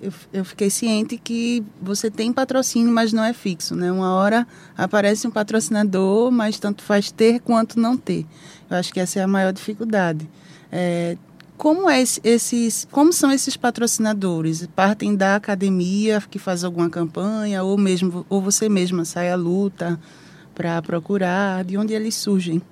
eu, 0.00 0.12
eu 0.32 0.44
fiquei 0.44 0.68
ciente 0.68 1.16
que 1.16 1.64
você 1.80 2.10
tem 2.10 2.32
patrocínio, 2.32 2.92
mas 2.92 3.12
não 3.12 3.24
é 3.24 3.32
fixo, 3.32 3.74
né? 3.74 3.90
Uma 3.90 4.14
hora 4.14 4.46
aparece 4.76 5.26
um 5.26 5.30
patrocinador, 5.30 6.30
mas 6.30 6.58
tanto 6.58 6.82
faz 6.82 7.10
ter 7.10 7.40
quanto 7.40 7.80
não 7.80 7.96
ter. 7.96 8.26
Eu 8.68 8.76
acho 8.76 8.92
que 8.92 9.00
essa 9.00 9.18
é 9.18 9.22
a 9.22 9.28
maior 9.28 9.52
dificuldade. 9.52 10.28
É, 10.70 11.16
como, 11.56 11.88
é 11.88 12.02
esses, 12.02 12.86
como 12.90 13.12
são 13.12 13.32
esses 13.32 13.56
patrocinadores? 13.56 14.66
Partem 14.76 15.16
da 15.16 15.36
academia 15.36 16.22
que 16.30 16.38
faz 16.38 16.62
alguma 16.62 16.90
campanha, 16.90 17.62
ou 17.62 17.78
mesmo 17.78 18.26
ou 18.28 18.42
você 18.42 18.68
mesma 18.68 19.04
sai 19.06 19.30
à 19.30 19.36
luta? 19.36 19.98
Para 20.56 20.80
procurar 20.80 21.62
de 21.62 21.76
onde 21.76 21.92
eles 21.92 22.14
surgem. 22.14 22.62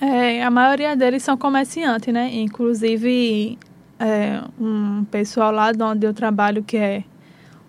É, 0.00 0.42
a 0.42 0.50
maioria 0.50 0.96
deles 0.96 1.22
são 1.22 1.36
comerciantes, 1.36 2.12
né? 2.12 2.34
Inclusive 2.34 3.58
é, 3.98 4.42
um 4.58 5.04
pessoal 5.04 5.52
lá 5.52 5.70
de 5.70 5.82
onde 5.82 6.06
eu 6.06 6.14
trabalho 6.14 6.64
que 6.64 6.78
é 6.78 7.04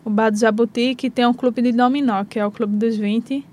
o 0.05 0.09
Bar 0.09 0.31
do 0.31 0.37
Jabuti, 0.37 0.95
que 0.95 1.09
tem 1.09 1.27
um 1.27 1.33
clube 1.33 1.61
de 1.61 1.73
dominó, 1.73 2.23
que 2.23 2.39
é 2.39 2.45
o 2.45 2.49
Clube 2.49 2.77
dos 2.77 2.95
20. 2.95 3.45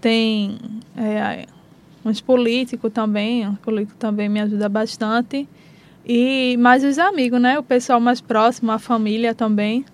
Tem 0.00 0.56
é, 0.96 1.46
uns 2.04 2.20
políticos 2.20 2.92
também, 2.92 3.46
um 3.46 3.56
político 3.56 3.98
também 3.98 4.28
me 4.28 4.40
ajuda 4.40 4.68
bastante. 4.68 5.48
E 6.06 6.56
mais 6.58 6.84
os 6.84 6.98
amigos, 6.98 7.40
né? 7.40 7.58
O 7.58 7.62
pessoal 7.62 8.00
mais 8.00 8.20
próximo, 8.20 8.70
a 8.70 8.78
família 8.78 9.34
também. 9.34 9.84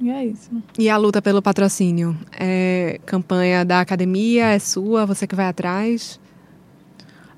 E 0.00 0.10
é 0.10 0.24
isso. 0.24 0.50
E 0.78 0.88
a 0.88 0.96
luta 0.96 1.20
pelo 1.20 1.42
patrocínio? 1.42 2.16
É 2.32 2.98
campanha 3.04 3.64
da 3.64 3.80
academia? 3.80 4.46
É 4.46 4.58
sua? 4.58 5.04
Você 5.04 5.26
que 5.26 5.34
vai 5.34 5.46
atrás? 5.46 6.18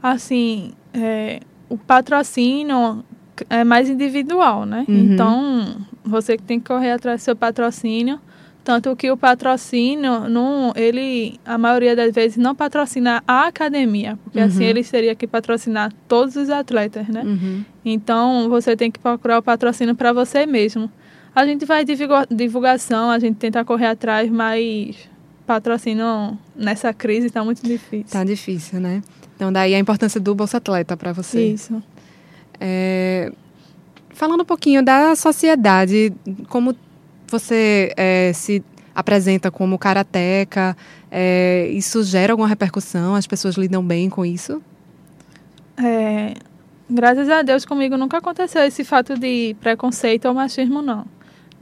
Assim, 0.02 0.72
é, 0.94 1.40
o 1.68 1.76
patrocínio 1.76 3.04
é 3.48 3.64
mais 3.64 3.88
individual, 3.88 4.64
né? 4.64 4.84
Uhum. 4.88 4.94
Então, 5.12 5.76
você 6.04 6.36
que 6.36 6.42
tem 6.42 6.60
que 6.60 6.66
correr 6.66 6.92
atrás 6.92 7.20
do 7.20 7.24
seu 7.24 7.36
patrocínio. 7.36 8.20
Tanto 8.64 8.94
que 8.94 9.10
o 9.10 9.16
patrocínio, 9.16 10.28
não, 10.28 10.72
ele, 10.76 11.40
a 11.44 11.58
maioria 11.58 11.96
das 11.96 12.14
vezes, 12.14 12.36
não 12.36 12.54
patrocina 12.54 13.20
a 13.26 13.48
academia, 13.48 14.16
porque 14.22 14.38
Uhum. 14.38 14.44
assim 14.44 14.62
ele 14.64 14.84
teria 14.84 15.16
que 15.16 15.26
patrocinar 15.26 15.92
todos 16.06 16.36
os 16.36 16.48
atletas, 16.48 17.08
né? 17.08 17.22
Uhum. 17.24 17.64
Então, 17.84 18.48
você 18.48 18.76
tem 18.76 18.88
que 18.88 19.00
procurar 19.00 19.38
o 19.38 19.42
patrocínio 19.42 19.96
para 19.96 20.12
você 20.12 20.46
mesmo. 20.46 20.88
A 21.34 21.46
gente 21.46 21.64
faz 21.64 21.86
divulga- 21.86 22.26
divulgação, 22.30 23.10
a 23.10 23.18
gente 23.18 23.36
tenta 23.36 23.64
correr 23.64 23.86
atrás, 23.86 24.30
mas 24.30 24.96
patrocínio 25.46 26.38
nessa 26.54 26.92
crise 26.92 27.26
está 27.26 27.42
muito 27.42 27.62
difícil. 27.62 28.06
Tá 28.10 28.22
difícil, 28.22 28.80
né? 28.80 29.02
Então, 29.34 29.52
daí 29.52 29.74
a 29.74 29.78
importância 29.78 30.20
do 30.20 30.34
Bolsa 30.34 30.58
Atleta 30.58 30.96
para 30.96 31.12
você. 31.12 31.46
Isso. 31.48 31.82
É, 32.60 33.32
falando 34.10 34.42
um 34.42 34.44
pouquinho 34.44 34.84
da 34.84 35.16
sociedade, 35.16 36.12
como 36.48 36.76
você 37.26 37.92
é, 37.96 38.32
se 38.34 38.62
apresenta 38.94 39.50
como 39.50 39.78
karateca, 39.78 40.76
é, 41.10 41.66
isso 41.70 42.04
gera 42.04 42.34
alguma 42.34 42.46
repercussão? 42.46 43.14
As 43.14 43.26
pessoas 43.26 43.56
lidam 43.56 43.82
bem 43.82 44.10
com 44.10 44.24
isso? 44.24 44.62
É, 45.82 46.34
graças 46.88 47.28
a 47.30 47.40
Deus 47.42 47.64
comigo 47.64 47.96
nunca 47.96 48.18
aconteceu 48.18 48.62
esse 48.62 48.84
fato 48.84 49.18
de 49.18 49.56
preconceito 49.60 50.26
ou 50.26 50.34
machismo, 50.34 50.82
não. 50.82 51.06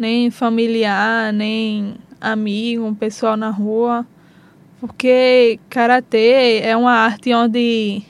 Nem 0.00 0.30
familiar, 0.30 1.30
nem 1.30 1.95
amigo, 2.19 2.85
um 2.85 2.95
pessoal 2.95 3.37
na 3.37 3.50
rua. 3.50 4.07
Porque 4.80 5.61
karatê 5.69 6.61
é 6.62 6.75
uma 6.75 6.92
arte 6.92 7.35
onde 7.35 8.02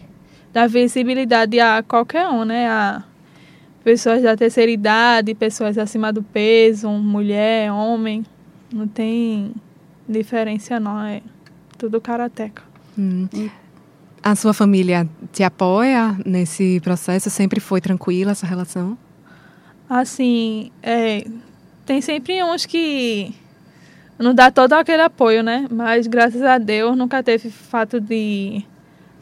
dá 0.52 0.68
visibilidade 0.68 1.58
a 1.58 1.82
qualquer 1.82 2.28
um, 2.28 2.44
né? 2.44 2.68
A 2.68 3.02
pessoas 3.82 4.22
da 4.22 4.36
terceira 4.36 4.70
idade, 4.70 5.34
pessoas 5.34 5.76
acima 5.76 6.12
do 6.12 6.22
peso, 6.22 6.88
mulher, 6.90 7.72
homem. 7.72 8.24
Não 8.72 8.86
tem 8.86 9.52
diferença 10.08 10.78
não, 10.78 11.04
é 11.04 11.22
tudo 11.76 12.00
karateca. 12.00 12.62
Hum. 12.96 13.28
A 14.22 14.36
sua 14.36 14.52
família 14.52 15.08
te 15.32 15.42
apoia 15.42 16.16
nesse 16.24 16.78
processo? 16.80 17.30
Sempre 17.30 17.58
foi 17.58 17.80
tranquila 17.80 18.32
essa 18.32 18.46
relação? 18.46 18.96
Assim, 19.88 20.70
é, 20.82 21.24
tem 21.84 22.00
sempre 22.00 22.42
uns 22.42 22.66
que 22.66 23.34
não 24.18 24.34
dá 24.34 24.50
todo 24.50 24.74
aquele 24.74 25.02
apoio, 25.02 25.42
né? 25.42 25.66
Mas 25.70 26.06
graças 26.06 26.42
a 26.42 26.58
Deus 26.58 26.96
nunca 26.96 27.22
teve 27.22 27.50
fato 27.50 28.00
de 28.00 28.64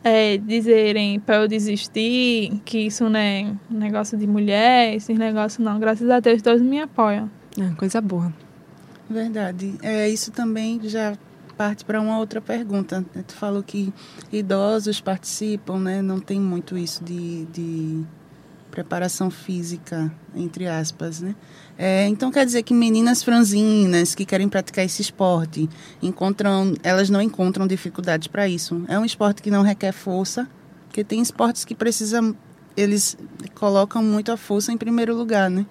é, 0.02 0.36
dizerem 0.38 1.20
para 1.20 1.36
eu 1.36 1.48
desistir, 1.48 2.60
que 2.64 2.86
isso 2.86 3.08
não 3.08 3.18
é 3.18 3.52
um 3.70 3.78
negócio 3.78 4.16
de 4.16 4.26
mulher, 4.26 4.94
esses 4.94 5.16
negócios 5.18 5.64
não. 5.64 5.78
Graças 5.78 6.08
a 6.10 6.20
Deus 6.20 6.42
todos 6.42 6.62
me 6.62 6.80
apoiam. 6.80 7.30
Ah, 7.60 7.74
coisa 7.76 8.00
boa. 8.00 8.32
Verdade. 9.08 9.74
É, 9.82 10.08
isso 10.08 10.30
também 10.30 10.80
já 10.84 11.16
parte 11.56 11.84
para 11.84 12.00
uma 12.00 12.18
outra 12.18 12.40
pergunta. 12.40 13.04
Tu 13.26 13.34
falou 13.34 13.62
que 13.62 13.92
idosos 14.32 15.00
participam, 15.00 15.78
né? 15.78 16.00
Não 16.00 16.20
tem 16.20 16.40
muito 16.40 16.78
isso 16.78 17.02
de, 17.02 17.46
de 17.46 18.04
preparação 18.78 19.28
física, 19.28 20.08
entre 20.37 20.68
aspas, 20.68 21.20
né? 21.20 21.35
É, 21.76 22.06
então 22.06 22.30
quer 22.30 22.47
dizer 22.47 22.62
que 22.62 22.73
meninas 22.73 23.25
franzinas 23.25 24.14
que 24.14 24.25
querem 24.25 24.49
praticar 24.49 24.85
esse 24.85 25.02
esporte 25.02 25.68
encontram, 26.00 26.75
elas 26.85 27.11
não 27.11 27.20
encontram 27.20 27.66
dificuldades 27.66 28.28
para 28.28 28.47
isso. 28.49 28.85
É 28.87 28.97
um 28.97 29.04
esporte 29.04 29.42
que 29.42 29.50
não 29.50 29.62
requer 29.62 29.90
força, 29.90 30.48
porque 30.87 31.02
tem 31.02 31.20
esportes 31.20 31.64
que 31.64 31.74
precisam, 31.74 32.37
eles 32.76 33.16
colocam 33.57 34.00
muito 34.00 34.31
a 34.31 34.37
força 34.37 34.70
em 34.72 34.76
primeiro 34.76 35.16
lugar, 35.16 35.50
né? 35.50 35.66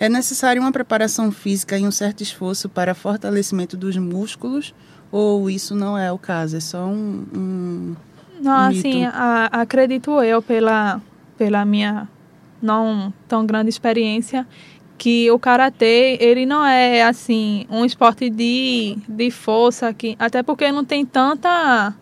É 0.00 0.08
necessário 0.08 0.60
uma 0.60 0.72
preparação 0.72 1.30
física 1.30 1.78
e 1.78 1.86
um 1.86 1.92
certo 1.92 2.20
esforço 2.22 2.68
para 2.68 2.94
fortalecimento 2.94 3.76
dos 3.76 3.96
músculos, 3.96 4.74
ou 5.12 5.48
isso 5.48 5.74
não 5.76 5.96
é 5.96 6.10
o 6.10 6.18
caso? 6.18 6.56
É 6.56 6.60
só 6.60 6.84
um. 6.86 7.26
um 7.32 7.96
Não, 8.40 8.68
assim, 8.68 9.04
a- 9.04 9.48
acredito 9.52 10.20
eu, 10.22 10.40
pela, 10.42 11.00
pela 11.36 11.64
minha 11.64 12.08
não 12.62 13.12
tão 13.28 13.46
grande 13.46 13.68
experiência, 13.68 14.46
que 15.00 15.30
o 15.30 15.38
karatê, 15.38 16.18
ele 16.20 16.44
não 16.44 16.64
é, 16.64 17.02
assim, 17.02 17.64
um 17.70 17.86
esporte 17.86 18.28
de, 18.28 18.98
de 19.08 19.30
força, 19.30 19.94
que, 19.94 20.14
até 20.18 20.42
porque 20.42 20.70
não 20.70 20.84
tem 20.84 21.06
tanta, 21.06 21.94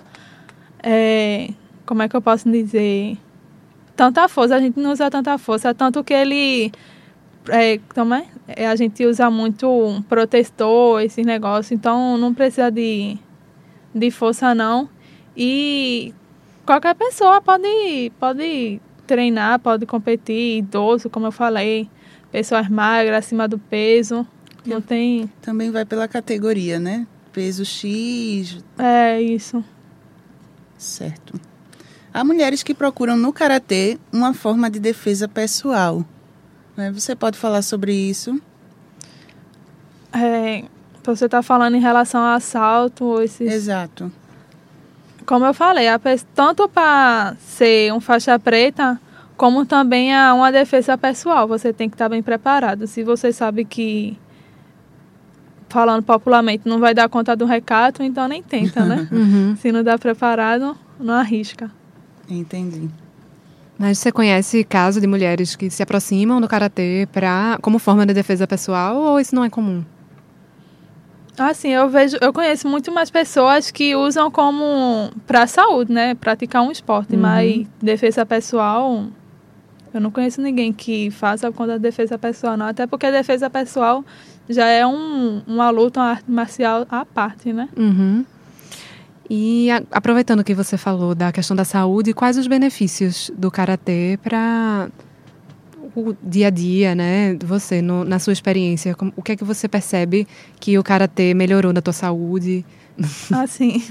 é, 0.82 1.50
como 1.86 2.02
é 2.02 2.08
que 2.08 2.16
eu 2.16 2.20
posso 2.20 2.50
dizer, 2.50 3.16
tanta 3.94 4.28
força, 4.28 4.56
a 4.56 4.60
gente 4.60 4.80
não 4.80 4.90
usa 4.90 5.08
tanta 5.08 5.38
força, 5.38 5.72
tanto 5.72 6.02
que 6.02 6.12
ele, 6.12 6.72
é, 7.48 7.74
é? 7.74 7.80
É, 8.48 8.66
a 8.66 8.74
gente 8.74 9.06
usa 9.06 9.30
muito 9.30 9.68
um 9.70 10.02
protetor, 10.02 11.00
esses 11.00 11.24
negócios, 11.24 11.70
então 11.70 12.18
não 12.18 12.34
precisa 12.34 12.70
de, 12.70 13.16
de 13.94 14.10
força 14.10 14.54
não. 14.54 14.88
E 15.36 16.12
qualquer 16.66 16.94
pessoa 16.94 17.40
pode, 17.40 18.10
pode 18.18 18.80
treinar, 19.08 19.58
pode 19.58 19.86
competir, 19.86 20.58
idoso, 20.58 21.08
como 21.10 21.26
eu 21.26 21.32
falei, 21.32 21.88
pessoas 22.30 22.68
magras, 22.68 23.16
acima 23.24 23.48
do 23.48 23.58
peso. 23.58 24.26
Não 24.66 24.80
tem. 24.82 25.30
também 25.40 25.70
vai 25.70 25.84
pela 25.84 26.06
categoria, 26.06 26.78
né? 26.78 27.06
Peso 27.32 27.64
X, 27.64 28.58
É 28.78 29.20
isso. 29.20 29.64
certo. 30.76 31.40
Há 32.12 32.22
mulheres 32.24 32.62
que 32.62 32.74
procuram 32.74 33.16
no 33.16 33.32
karatê 33.32 33.98
uma 34.12 34.34
forma 34.34 34.68
de 34.70 34.78
defesa 34.80 35.26
pessoal. 35.28 36.04
né? 36.76 36.90
Você 36.92 37.14
pode 37.16 37.38
falar 37.38 37.62
sobre 37.62 37.92
isso? 37.94 38.40
É, 40.12 40.64
você 41.04 41.26
está 41.26 41.42
falando 41.42 41.74
em 41.76 41.80
relação 41.80 42.20
ao 42.20 42.34
assalto, 42.36 43.20
esses. 43.22 43.50
Exato. 43.50 44.10
Como 45.28 45.44
eu 45.44 45.52
falei, 45.52 45.84
tanto 46.34 46.66
para 46.70 47.36
ser 47.38 47.92
um 47.92 48.00
faixa 48.00 48.38
preta, 48.38 48.98
como 49.36 49.66
também 49.66 50.14
a 50.14 50.32
uma 50.32 50.50
defesa 50.50 50.96
pessoal. 50.96 51.46
Você 51.46 51.70
tem 51.70 51.86
que 51.86 51.94
estar 51.94 52.08
bem 52.08 52.22
preparado. 52.22 52.86
Se 52.86 53.04
você 53.04 53.30
sabe 53.30 53.66
que, 53.66 54.16
falando 55.68 56.02
popularmente, 56.02 56.66
não 56.66 56.80
vai 56.80 56.94
dar 56.94 57.10
conta 57.10 57.36
do 57.36 57.44
recato, 57.44 58.02
então 58.02 58.26
nem 58.26 58.42
tenta, 58.42 58.86
né? 58.86 59.06
Uhum. 59.12 59.54
Se 59.56 59.70
não 59.70 59.84
dá 59.84 59.98
preparado, 59.98 60.74
não 60.98 61.12
arrisca. 61.12 61.70
Entendi. 62.26 62.88
Mas 63.78 63.98
você 63.98 64.10
conhece 64.10 64.64
casos 64.64 65.02
de 65.02 65.06
mulheres 65.06 65.54
que 65.54 65.68
se 65.68 65.82
aproximam 65.82 66.40
do 66.40 66.48
karatê 66.48 67.06
pra, 67.12 67.58
como 67.60 67.78
forma 67.78 68.06
de 68.06 68.14
defesa 68.14 68.46
pessoal 68.46 68.96
ou 68.96 69.20
isso 69.20 69.34
não 69.34 69.44
é 69.44 69.50
comum? 69.50 69.84
Assim, 71.38 71.68
eu 71.68 71.88
vejo, 71.88 72.16
eu 72.20 72.32
conheço 72.32 72.68
muito 72.68 72.90
mais 72.92 73.10
pessoas 73.10 73.70
que 73.70 73.94
usam 73.94 74.30
como 74.30 75.10
para 75.26 75.46
saúde, 75.46 75.92
né? 75.92 76.14
Praticar 76.14 76.62
um 76.62 76.70
esporte, 76.70 77.14
Uhum. 77.14 77.22
mas 77.22 77.66
defesa 77.80 78.26
pessoal, 78.26 79.04
eu 79.94 80.00
não 80.00 80.10
conheço 80.10 80.40
ninguém 80.42 80.72
que 80.72 81.10
faça 81.10 81.50
conta 81.52 81.72
da 81.72 81.78
defesa 81.78 82.18
pessoal, 82.18 82.56
não. 82.56 82.66
Até 82.66 82.86
porque 82.86 83.06
a 83.06 83.10
defesa 83.10 83.48
pessoal 83.48 84.04
já 84.48 84.66
é 84.66 84.86
um, 84.86 85.42
uma 85.46 85.70
luta, 85.70 86.00
uma 86.00 86.10
arte 86.10 86.30
marcial 86.30 86.86
à 86.90 87.04
parte, 87.04 87.52
né? 87.52 87.68
Uhum. 87.76 88.24
E 89.30 89.70
a- 89.70 89.82
aproveitando 89.92 90.42
que 90.42 90.54
você 90.54 90.76
falou 90.78 91.14
da 91.14 91.30
questão 91.30 91.54
da 91.54 91.64
saúde, 91.64 92.14
quais 92.14 92.38
os 92.38 92.46
benefícios 92.46 93.30
do 93.36 93.50
karatê 93.50 94.18
para 94.22 94.88
o 95.94 96.16
dia 96.22 96.46
a 96.48 96.50
dia, 96.50 96.94
né? 96.94 97.34
Você, 97.44 97.80
no- 97.82 98.04
na 98.04 98.18
sua 98.18 98.32
experiência, 98.32 98.94
como- 98.94 99.12
o 99.16 99.22
que 99.22 99.32
é 99.32 99.36
que 99.36 99.44
você 99.44 99.68
percebe 99.68 100.26
que 100.60 100.78
o 100.78 100.82
karatê 100.82 101.34
melhorou 101.34 101.72
na 101.72 101.80
tua 101.80 101.92
saúde? 101.92 102.64
Assim, 103.32 103.82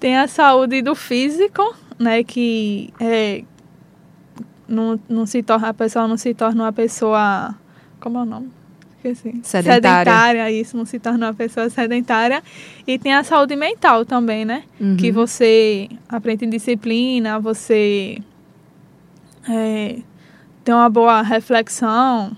tem 0.00 0.16
a 0.16 0.26
saúde 0.28 0.82
do 0.82 0.94
físico, 0.94 1.74
né? 1.98 2.22
Que 2.24 2.92
é, 3.00 3.42
não, 4.68 4.98
não 5.08 5.26
se 5.26 5.42
torna, 5.42 5.68
a 5.68 5.74
pessoa 5.74 6.08
não 6.08 6.16
se 6.16 6.34
torna 6.34 6.64
uma 6.64 6.72
pessoa. 6.72 7.54
Como 8.00 8.18
é 8.18 8.22
o 8.22 8.24
nome? 8.24 8.48
Esqueci. 8.96 9.38
Sedentária. 9.44 10.50
isso, 10.50 10.76
não 10.76 10.84
se 10.84 10.98
torna 10.98 11.28
uma 11.28 11.34
pessoa 11.34 11.70
sedentária. 11.70 12.42
E 12.86 12.98
tem 12.98 13.14
a 13.14 13.22
saúde 13.22 13.54
mental 13.54 14.04
também, 14.04 14.44
né? 14.44 14.64
Uhum. 14.80 14.96
Que 14.96 15.12
você 15.12 15.88
aprende 16.08 16.44
disciplina, 16.46 17.38
você 17.38 18.18
é, 19.48 19.98
tem 20.66 20.74
uma 20.74 20.90
boa 20.90 21.22
reflexão, 21.22 22.36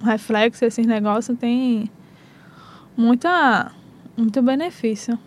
reflexo, 0.00 0.64
esses 0.64 0.86
negócios, 0.86 1.36
tem 1.36 1.90
muita, 2.96 3.72
muito 4.16 4.40
benefício. 4.40 5.18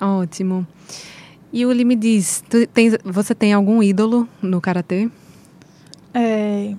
Ótimo. 0.00 0.66
E 1.52 1.64
o 1.64 1.68
me 1.68 1.94
diz, 1.94 2.42
você 3.04 3.36
tem 3.36 3.52
algum 3.52 3.80
ídolo 3.80 4.28
no 4.42 4.60
karatê? 4.60 5.08
É, 6.12 6.74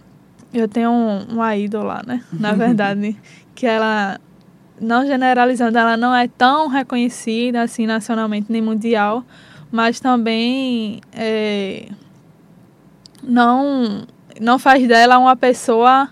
eu 0.53 0.67
tenho 0.67 0.91
um, 0.91 1.23
uma 1.35 1.55
ídola, 1.55 2.01
né? 2.05 2.21
Na 2.33 2.51
verdade, 2.51 3.15
que 3.55 3.65
ela 3.65 4.19
não 4.77 5.07
generalizando, 5.07 5.77
ela 5.77 5.95
não 5.95 6.13
é 6.13 6.27
tão 6.27 6.67
reconhecida 6.67 7.61
assim 7.61 7.85
nacionalmente 7.85 8.51
nem 8.51 8.61
mundial, 8.61 9.23
mas 9.71 10.01
também 10.01 10.99
é, 11.13 11.87
não 13.23 14.05
não 14.41 14.57
faz 14.57 14.85
dela 14.87 15.19
uma 15.19 15.35
pessoa 15.35 16.09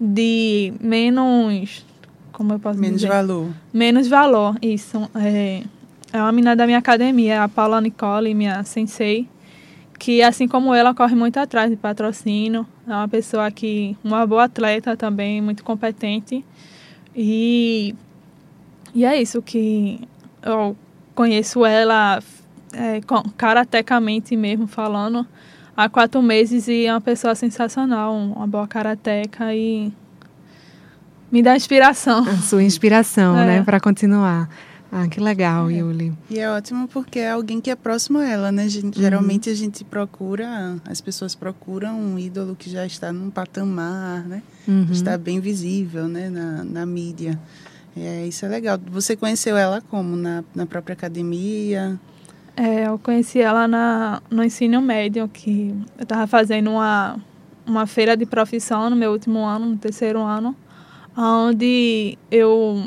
de 0.00 0.72
menos 0.80 1.84
como 2.32 2.54
eu 2.54 2.58
posso 2.58 2.78
menos 2.78 3.00
dizer? 3.00 3.12
valor. 3.12 3.48
Menos 3.72 4.08
valor 4.08 4.56
isso. 4.62 5.10
É, 5.14 5.62
é 6.12 6.18
uma 6.18 6.32
menina 6.32 6.56
da 6.56 6.64
minha 6.64 6.78
academia 6.78 7.42
a 7.42 7.48
Paula 7.48 7.80
Nicole 7.80 8.34
minha 8.34 8.64
sensei 8.64 9.28
que 9.98 10.20
assim 10.22 10.48
como 10.48 10.74
ela 10.74 10.92
corre 10.94 11.14
muito 11.14 11.36
atrás 11.36 11.70
de 11.70 11.76
patrocínio. 11.76 12.66
É 12.86 12.90
uma 12.90 13.08
pessoa 13.08 13.50
que 13.50 13.96
uma 14.02 14.26
boa 14.26 14.44
atleta 14.44 14.96
também 14.96 15.40
muito 15.40 15.62
competente. 15.62 16.44
E 17.14 17.94
e 18.94 19.04
é 19.04 19.20
isso 19.20 19.42
que 19.42 20.00
eu 20.42 20.76
conheço 21.14 21.64
ela 21.64 22.22
é, 22.72 23.00
karatecamente 23.36 24.36
mesmo 24.36 24.66
falando 24.66 25.26
há 25.76 25.88
quatro 25.88 26.22
meses 26.22 26.68
e 26.68 26.86
é 26.86 26.92
uma 26.92 27.00
pessoa 27.00 27.34
sensacional, 27.34 28.14
uma 28.14 28.46
boa 28.46 28.66
karateca 28.66 29.54
e 29.54 29.92
me 31.30 31.42
dá 31.42 31.56
inspiração. 31.56 32.28
A 32.28 32.36
sua 32.38 32.62
inspiração, 32.62 33.38
é. 33.38 33.46
né, 33.46 33.62
para 33.62 33.80
continuar. 33.80 34.48
Ah, 34.94 35.08
que 35.08 35.18
legal, 35.18 35.70
é. 35.70 35.78
Yuli. 35.78 36.12
E 36.28 36.38
é 36.38 36.50
ótimo 36.50 36.86
porque 36.86 37.18
é 37.20 37.30
alguém 37.30 37.62
que 37.62 37.70
é 37.70 37.74
próximo 37.74 38.18
a 38.18 38.28
ela, 38.28 38.52
né? 38.52 38.68
Geralmente 38.68 39.48
uhum. 39.48 39.54
a 39.54 39.56
gente 39.56 39.84
procura, 39.84 40.76
as 40.84 41.00
pessoas 41.00 41.34
procuram 41.34 41.98
um 41.98 42.18
ídolo 42.18 42.54
que 42.54 42.68
já 42.68 42.84
está 42.84 43.10
num 43.10 43.30
patamar, 43.30 44.22
né? 44.28 44.42
Uhum. 44.68 44.88
Está 44.92 45.16
bem 45.16 45.40
visível, 45.40 46.06
né, 46.06 46.28
na, 46.28 46.62
na 46.62 46.84
mídia. 46.84 47.40
É, 47.96 48.26
isso 48.26 48.44
é 48.44 48.48
legal. 48.48 48.78
Você 48.90 49.16
conheceu 49.16 49.56
ela 49.56 49.80
como? 49.80 50.14
Na, 50.14 50.44
na 50.54 50.66
própria 50.66 50.92
academia? 50.92 51.98
É, 52.56 52.86
eu 52.86 52.98
conheci 52.98 53.40
ela 53.40 53.66
na, 53.66 54.22
no 54.30 54.44
ensino 54.44 54.80
médio, 54.82 55.28
que 55.28 55.74
eu 55.96 56.02
estava 56.02 56.26
fazendo 56.26 56.70
uma, 56.70 57.16
uma 57.66 57.86
feira 57.86 58.16
de 58.16 58.26
profissão 58.26 58.90
no 58.90 58.96
meu 58.96 59.12
último 59.12 59.38
ano, 59.44 59.66
no 59.66 59.76
terceiro 59.76 60.20
ano, 60.20 60.54
onde 61.16 62.18
eu 62.30 62.82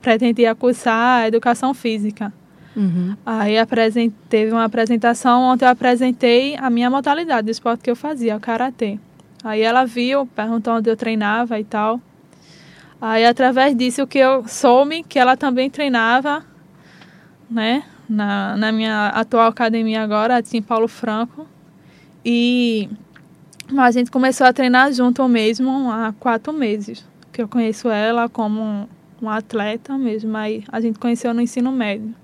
pretendia 0.00 0.54
cursar 0.54 1.26
educação 1.26 1.72
física. 1.72 2.32
Uhum. 2.76 3.16
Aí 3.26 3.54
teve 4.28 4.52
uma 4.52 4.64
apresentação 4.64 5.42
onde 5.42 5.64
eu 5.64 5.68
apresentei 5.68 6.56
a 6.56 6.70
minha 6.70 6.90
modalidade 6.90 7.46
de 7.46 7.50
esporte 7.50 7.82
que 7.82 7.90
eu 7.90 7.96
fazia, 7.96 8.36
o 8.36 8.40
karatê. 8.40 8.98
Aí 9.42 9.62
ela 9.62 9.84
viu, 9.84 10.26
perguntou 10.26 10.74
onde 10.74 10.90
eu 10.90 10.96
treinava 10.96 11.58
e 11.58 11.64
tal. 11.64 12.00
Aí 13.00 13.24
através 13.24 13.76
disso 13.76 14.06
que 14.06 14.18
eu 14.18 14.46
soube 14.46 15.02
que 15.02 15.18
ela 15.18 15.36
também 15.36 15.70
treinava, 15.70 16.44
né, 17.50 17.84
na, 18.08 18.56
na 18.56 18.72
minha 18.72 19.08
atual 19.08 19.48
academia 19.48 20.02
agora, 20.02 20.42
em 20.52 20.62
Paulo 20.62 20.88
Franco. 20.88 21.46
E 22.24 22.88
a 23.76 23.90
gente 23.90 24.10
começou 24.10 24.46
a 24.46 24.52
treinar 24.52 24.92
junto 24.92 25.26
mesmo 25.28 25.90
há 25.90 26.12
quatro 26.18 26.52
meses. 26.52 27.04
Que 27.32 27.42
eu 27.42 27.48
conheço 27.48 27.88
ela 27.88 28.28
como 28.28 28.88
um 29.20 29.28
atleta 29.28 29.96
mesmo, 29.98 30.30
mas 30.30 30.64
a 30.70 30.80
gente 30.80 30.98
conheceu 30.98 31.34
no 31.34 31.40
ensino 31.40 31.70
médio. 31.70 32.14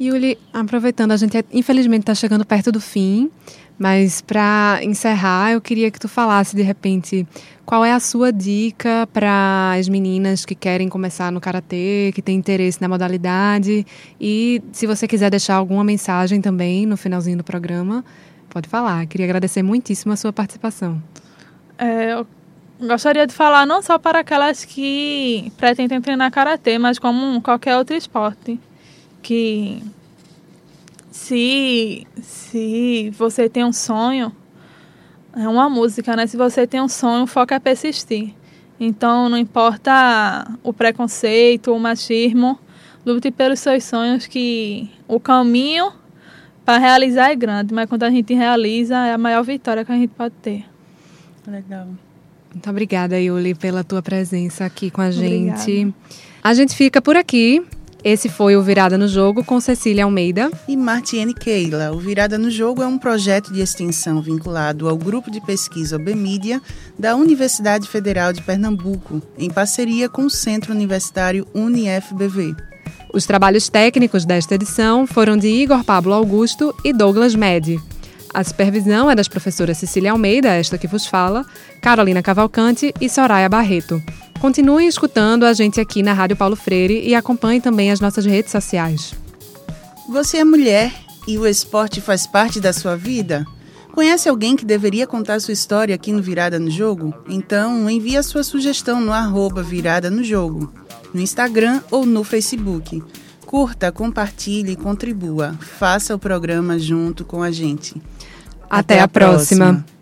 Yuli, 0.00 0.38
aproveitando, 0.52 1.12
a 1.12 1.16
gente 1.16 1.44
infelizmente 1.52 2.02
está 2.02 2.14
chegando 2.14 2.44
perto 2.44 2.70
do 2.70 2.80
fim, 2.80 3.30
mas 3.76 4.20
para 4.20 4.78
encerrar, 4.82 5.52
eu 5.52 5.60
queria 5.60 5.90
que 5.90 5.98
tu 5.98 6.08
falasse 6.08 6.54
de 6.54 6.62
repente 6.62 7.26
qual 7.68 7.84
é 7.84 7.92
a 7.92 8.00
sua 8.00 8.32
dica 8.32 9.06
para 9.12 9.74
as 9.78 9.90
meninas 9.90 10.46
que 10.46 10.54
querem 10.54 10.88
começar 10.88 11.30
no 11.30 11.38
karatê, 11.38 12.10
que 12.14 12.22
têm 12.22 12.38
interesse 12.38 12.80
na 12.80 12.88
modalidade 12.88 13.86
e 14.18 14.62
se 14.72 14.86
você 14.86 15.06
quiser 15.06 15.28
deixar 15.28 15.56
alguma 15.56 15.84
mensagem 15.84 16.40
também 16.40 16.86
no 16.86 16.96
finalzinho 16.96 17.36
do 17.36 17.44
programa, 17.44 18.02
pode 18.48 18.70
falar. 18.70 19.04
Queria 19.04 19.26
agradecer 19.26 19.62
muitíssimo 19.62 20.14
a 20.14 20.16
sua 20.16 20.32
participação. 20.32 21.02
É, 21.76 22.14
eu 22.14 22.26
gostaria 22.80 23.26
de 23.26 23.34
falar 23.34 23.66
não 23.66 23.82
só 23.82 23.98
para 23.98 24.20
aquelas 24.20 24.64
que 24.64 25.52
pretendem 25.58 26.00
treinar 26.00 26.30
karatê, 26.30 26.78
mas 26.78 26.98
como 26.98 27.38
qualquer 27.42 27.76
outro 27.76 27.94
esporte 27.94 28.58
que 29.20 29.82
se 31.10 32.06
se 32.22 33.12
você 33.18 33.46
tem 33.46 33.62
um 33.62 33.74
sonho 33.74 34.32
é 35.38 35.48
uma 35.48 35.70
música, 35.70 36.16
né? 36.16 36.26
Se 36.26 36.36
você 36.36 36.66
tem 36.66 36.80
um 36.80 36.88
sonho, 36.88 37.24
o 37.24 37.26
foco 37.26 37.54
é 37.54 37.58
persistir. 37.58 38.34
Então, 38.80 39.28
não 39.28 39.38
importa 39.38 40.50
o 40.62 40.72
preconceito, 40.72 41.72
o 41.72 41.78
machismo, 41.78 42.58
lute 43.06 43.30
pelos 43.30 43.60
seus 43.60 43.84
sonhos 43.84 44.26
que 44.26 44.90
o 45.06 45.18
caminho 45.20 45.92
para 46.64 46.78
realizar 46.78 47.30
é 47.30 47.36
grande, 47.36 47.72
mas 47.72 47.88
quando 47.88 48.02
a 48.02 48.10
gente 48.10 48.34
realiza 48.34 48.96
é 48.96 49.14
a 49.14 49.18
maior 49.18 49.42
vitória 49.42 49.84
que 49.84 49.92
a 49.92 49.94
gente 49.94 50.10
pode 50.10 50.34
ter. 50.42 50.64
Legal. 51.46 51.86
Muito 52.52 52.70
obrigada, 52.70 53.18
Yuli, 53.18 53.54
pela 53.54 53.82
tua 53.82 54.02
presença 54.02 54.64
aqui 54.64 54.90
com 54.90 55.00
a 55.00 55.10
gente. 55.10 55.62
Obrigada. 55.62 55.94
A 56.42 56.54
gente 56.54 56.74
fica 56.74 57.00
por 57.00 57.16
aqui. 57.16 57.64
Esse 58.10 58.30
foi 58.30 58.56
o 58.56 58.62
Virada 58.62 58.96
no 58.96 59.06
Jogo 59.06 59.44
com 59.44 59.60
Cecília 59.60 60.04
Almeida 60.04 60.50
e 60.66 60.74
Martiene 60.78 61.34
Keila. 61.34 61.92
O 61.92 61.98
Virada 61.98 62.38
no 62.38 62.50
Jogo 62.50 62.82
é 62.82 62.86
um 62.86 62.96
projeto 62.96 63.52
de 63.52 63.60
extensão 63.60 64.22
vinculado 64.22 64.88
ao 64.88 64.96
grupo 64.96 65.30
de 65.30 65.42
pesquisa 65.42 65.96
OBMídia 65.96 66.58
da 66.98 67.14
Universidade 67.14 67.86
Federal 67.86 68.32
de 68.32 68.40
Pernambuco, 68.40 69.20
em 69.36 69.50
parceria 69.50 70.08
com 70.08 70.24
o 70.24 70.30
Centro 70.30 70.72
Universitário 70.72 71.46
UniFBV. 71.52 72.56
Os 73.12 73.26
trabalhos 73.26 73.68
técnicos 73.68 74.24
desta 74.24 74.54
edição 74.54 75.06
foram 75.06 75.36
de 75.36 75.48
Igor 75.48 75.84
Pablo 75.84 76.14
Augusto 76.14 76.74
e 76.82 76.94
Douglas 76.94 77.34
Medi. 77.34 77.78
A 78.32 78.42
supervisão 78.42 79.10
é 79.10 79.14
das 79.14 79.28
professoras 79.28 79.76
Cecília 79.76 80.12
Almeida, 80.12 80.48
esta 80.54 80.78
que 80.78 80.86
vos 80.86 81.06
fala, 81.06 81.44
Carolina 81.82 82.22
Cavalcante 82.22 82.94
e 83.02 83.08
Soraya 83.10 83.50
Barreto. 83.50 84.02
Continue 84.40 84.86
escutando 84.86 85.44
a 85.44 85.52
gente 85.52 85.80
aqui 85.80 86.02
na 86.02 86.12
Rádio 86.12 86.36
Paulo 86.36 86.54
Freire 86.54 87.06
e 87.06 87.14
acompanhe 87.14 87.60
também 87.60 87.90
as 87.90 88.00
nossas 88.00 88.24
redes 88.24 88.52
sociais. 88.52 89.12
Você 90.08 90.38
é 90.38 90.44
mulher 90.44 90.92
e 91.26 91.36
o 91.36 91.46
esporte 91.46 92.00
faz 92.00 92.26
parte 92.26 92.60
da 92.60 92.72
sua 92.72 92.96
vida? 92.96 93.44
Conhece 93.92 94.28
alguém 94.28 94.54
que 94.54 94.64
deveria 94.64 95.08
contar 95.08 95.40
sua 95.40 95.52
história 95.52 95.94
aqui 95.94 96.12
no 96.12 96.22
Virada 96.22 96.56
no 96.58 96.70
Jogo? 96.70 97.12
Então 97.28 97.90
envie 97.90 98.16
a 98.16 98.22
sua 98.22 98.44
sugestão 98.44 99.00
no 99.00 99.12
arroba 99.12 99.60
Virada 99.60 100.08
no 100.08 100.22
Jogo, 100.22 100.72
no 101.12 101.20
Instagram 101.20 101.82
ou 101.90 102.06
no 102.06 102.22
Facebook. 102.22 103.02
Curta, 103.44 103.90
compartilhe 103.90 104.72
e 104.72 104.76
contribua. 104.76 105.56
Faça 105.60 106.14
o 106.14 106.18
programa 106.18 106.78
junto 106.78 107.24
com 107.24 107.42
a 107.42 107.50
gente. 107.50 108.00
Até, 108.70 108.94
Até 108.94 109.00
a, 109.00 109.04
a 109.04 109.08
próxima. 109.08 109.66
próxima. 109.66 109.97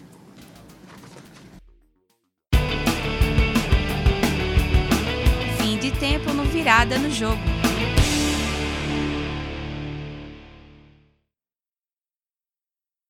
Virada 6.66 6.98
no 6.98 7.08
Jogo. 7.08 7.65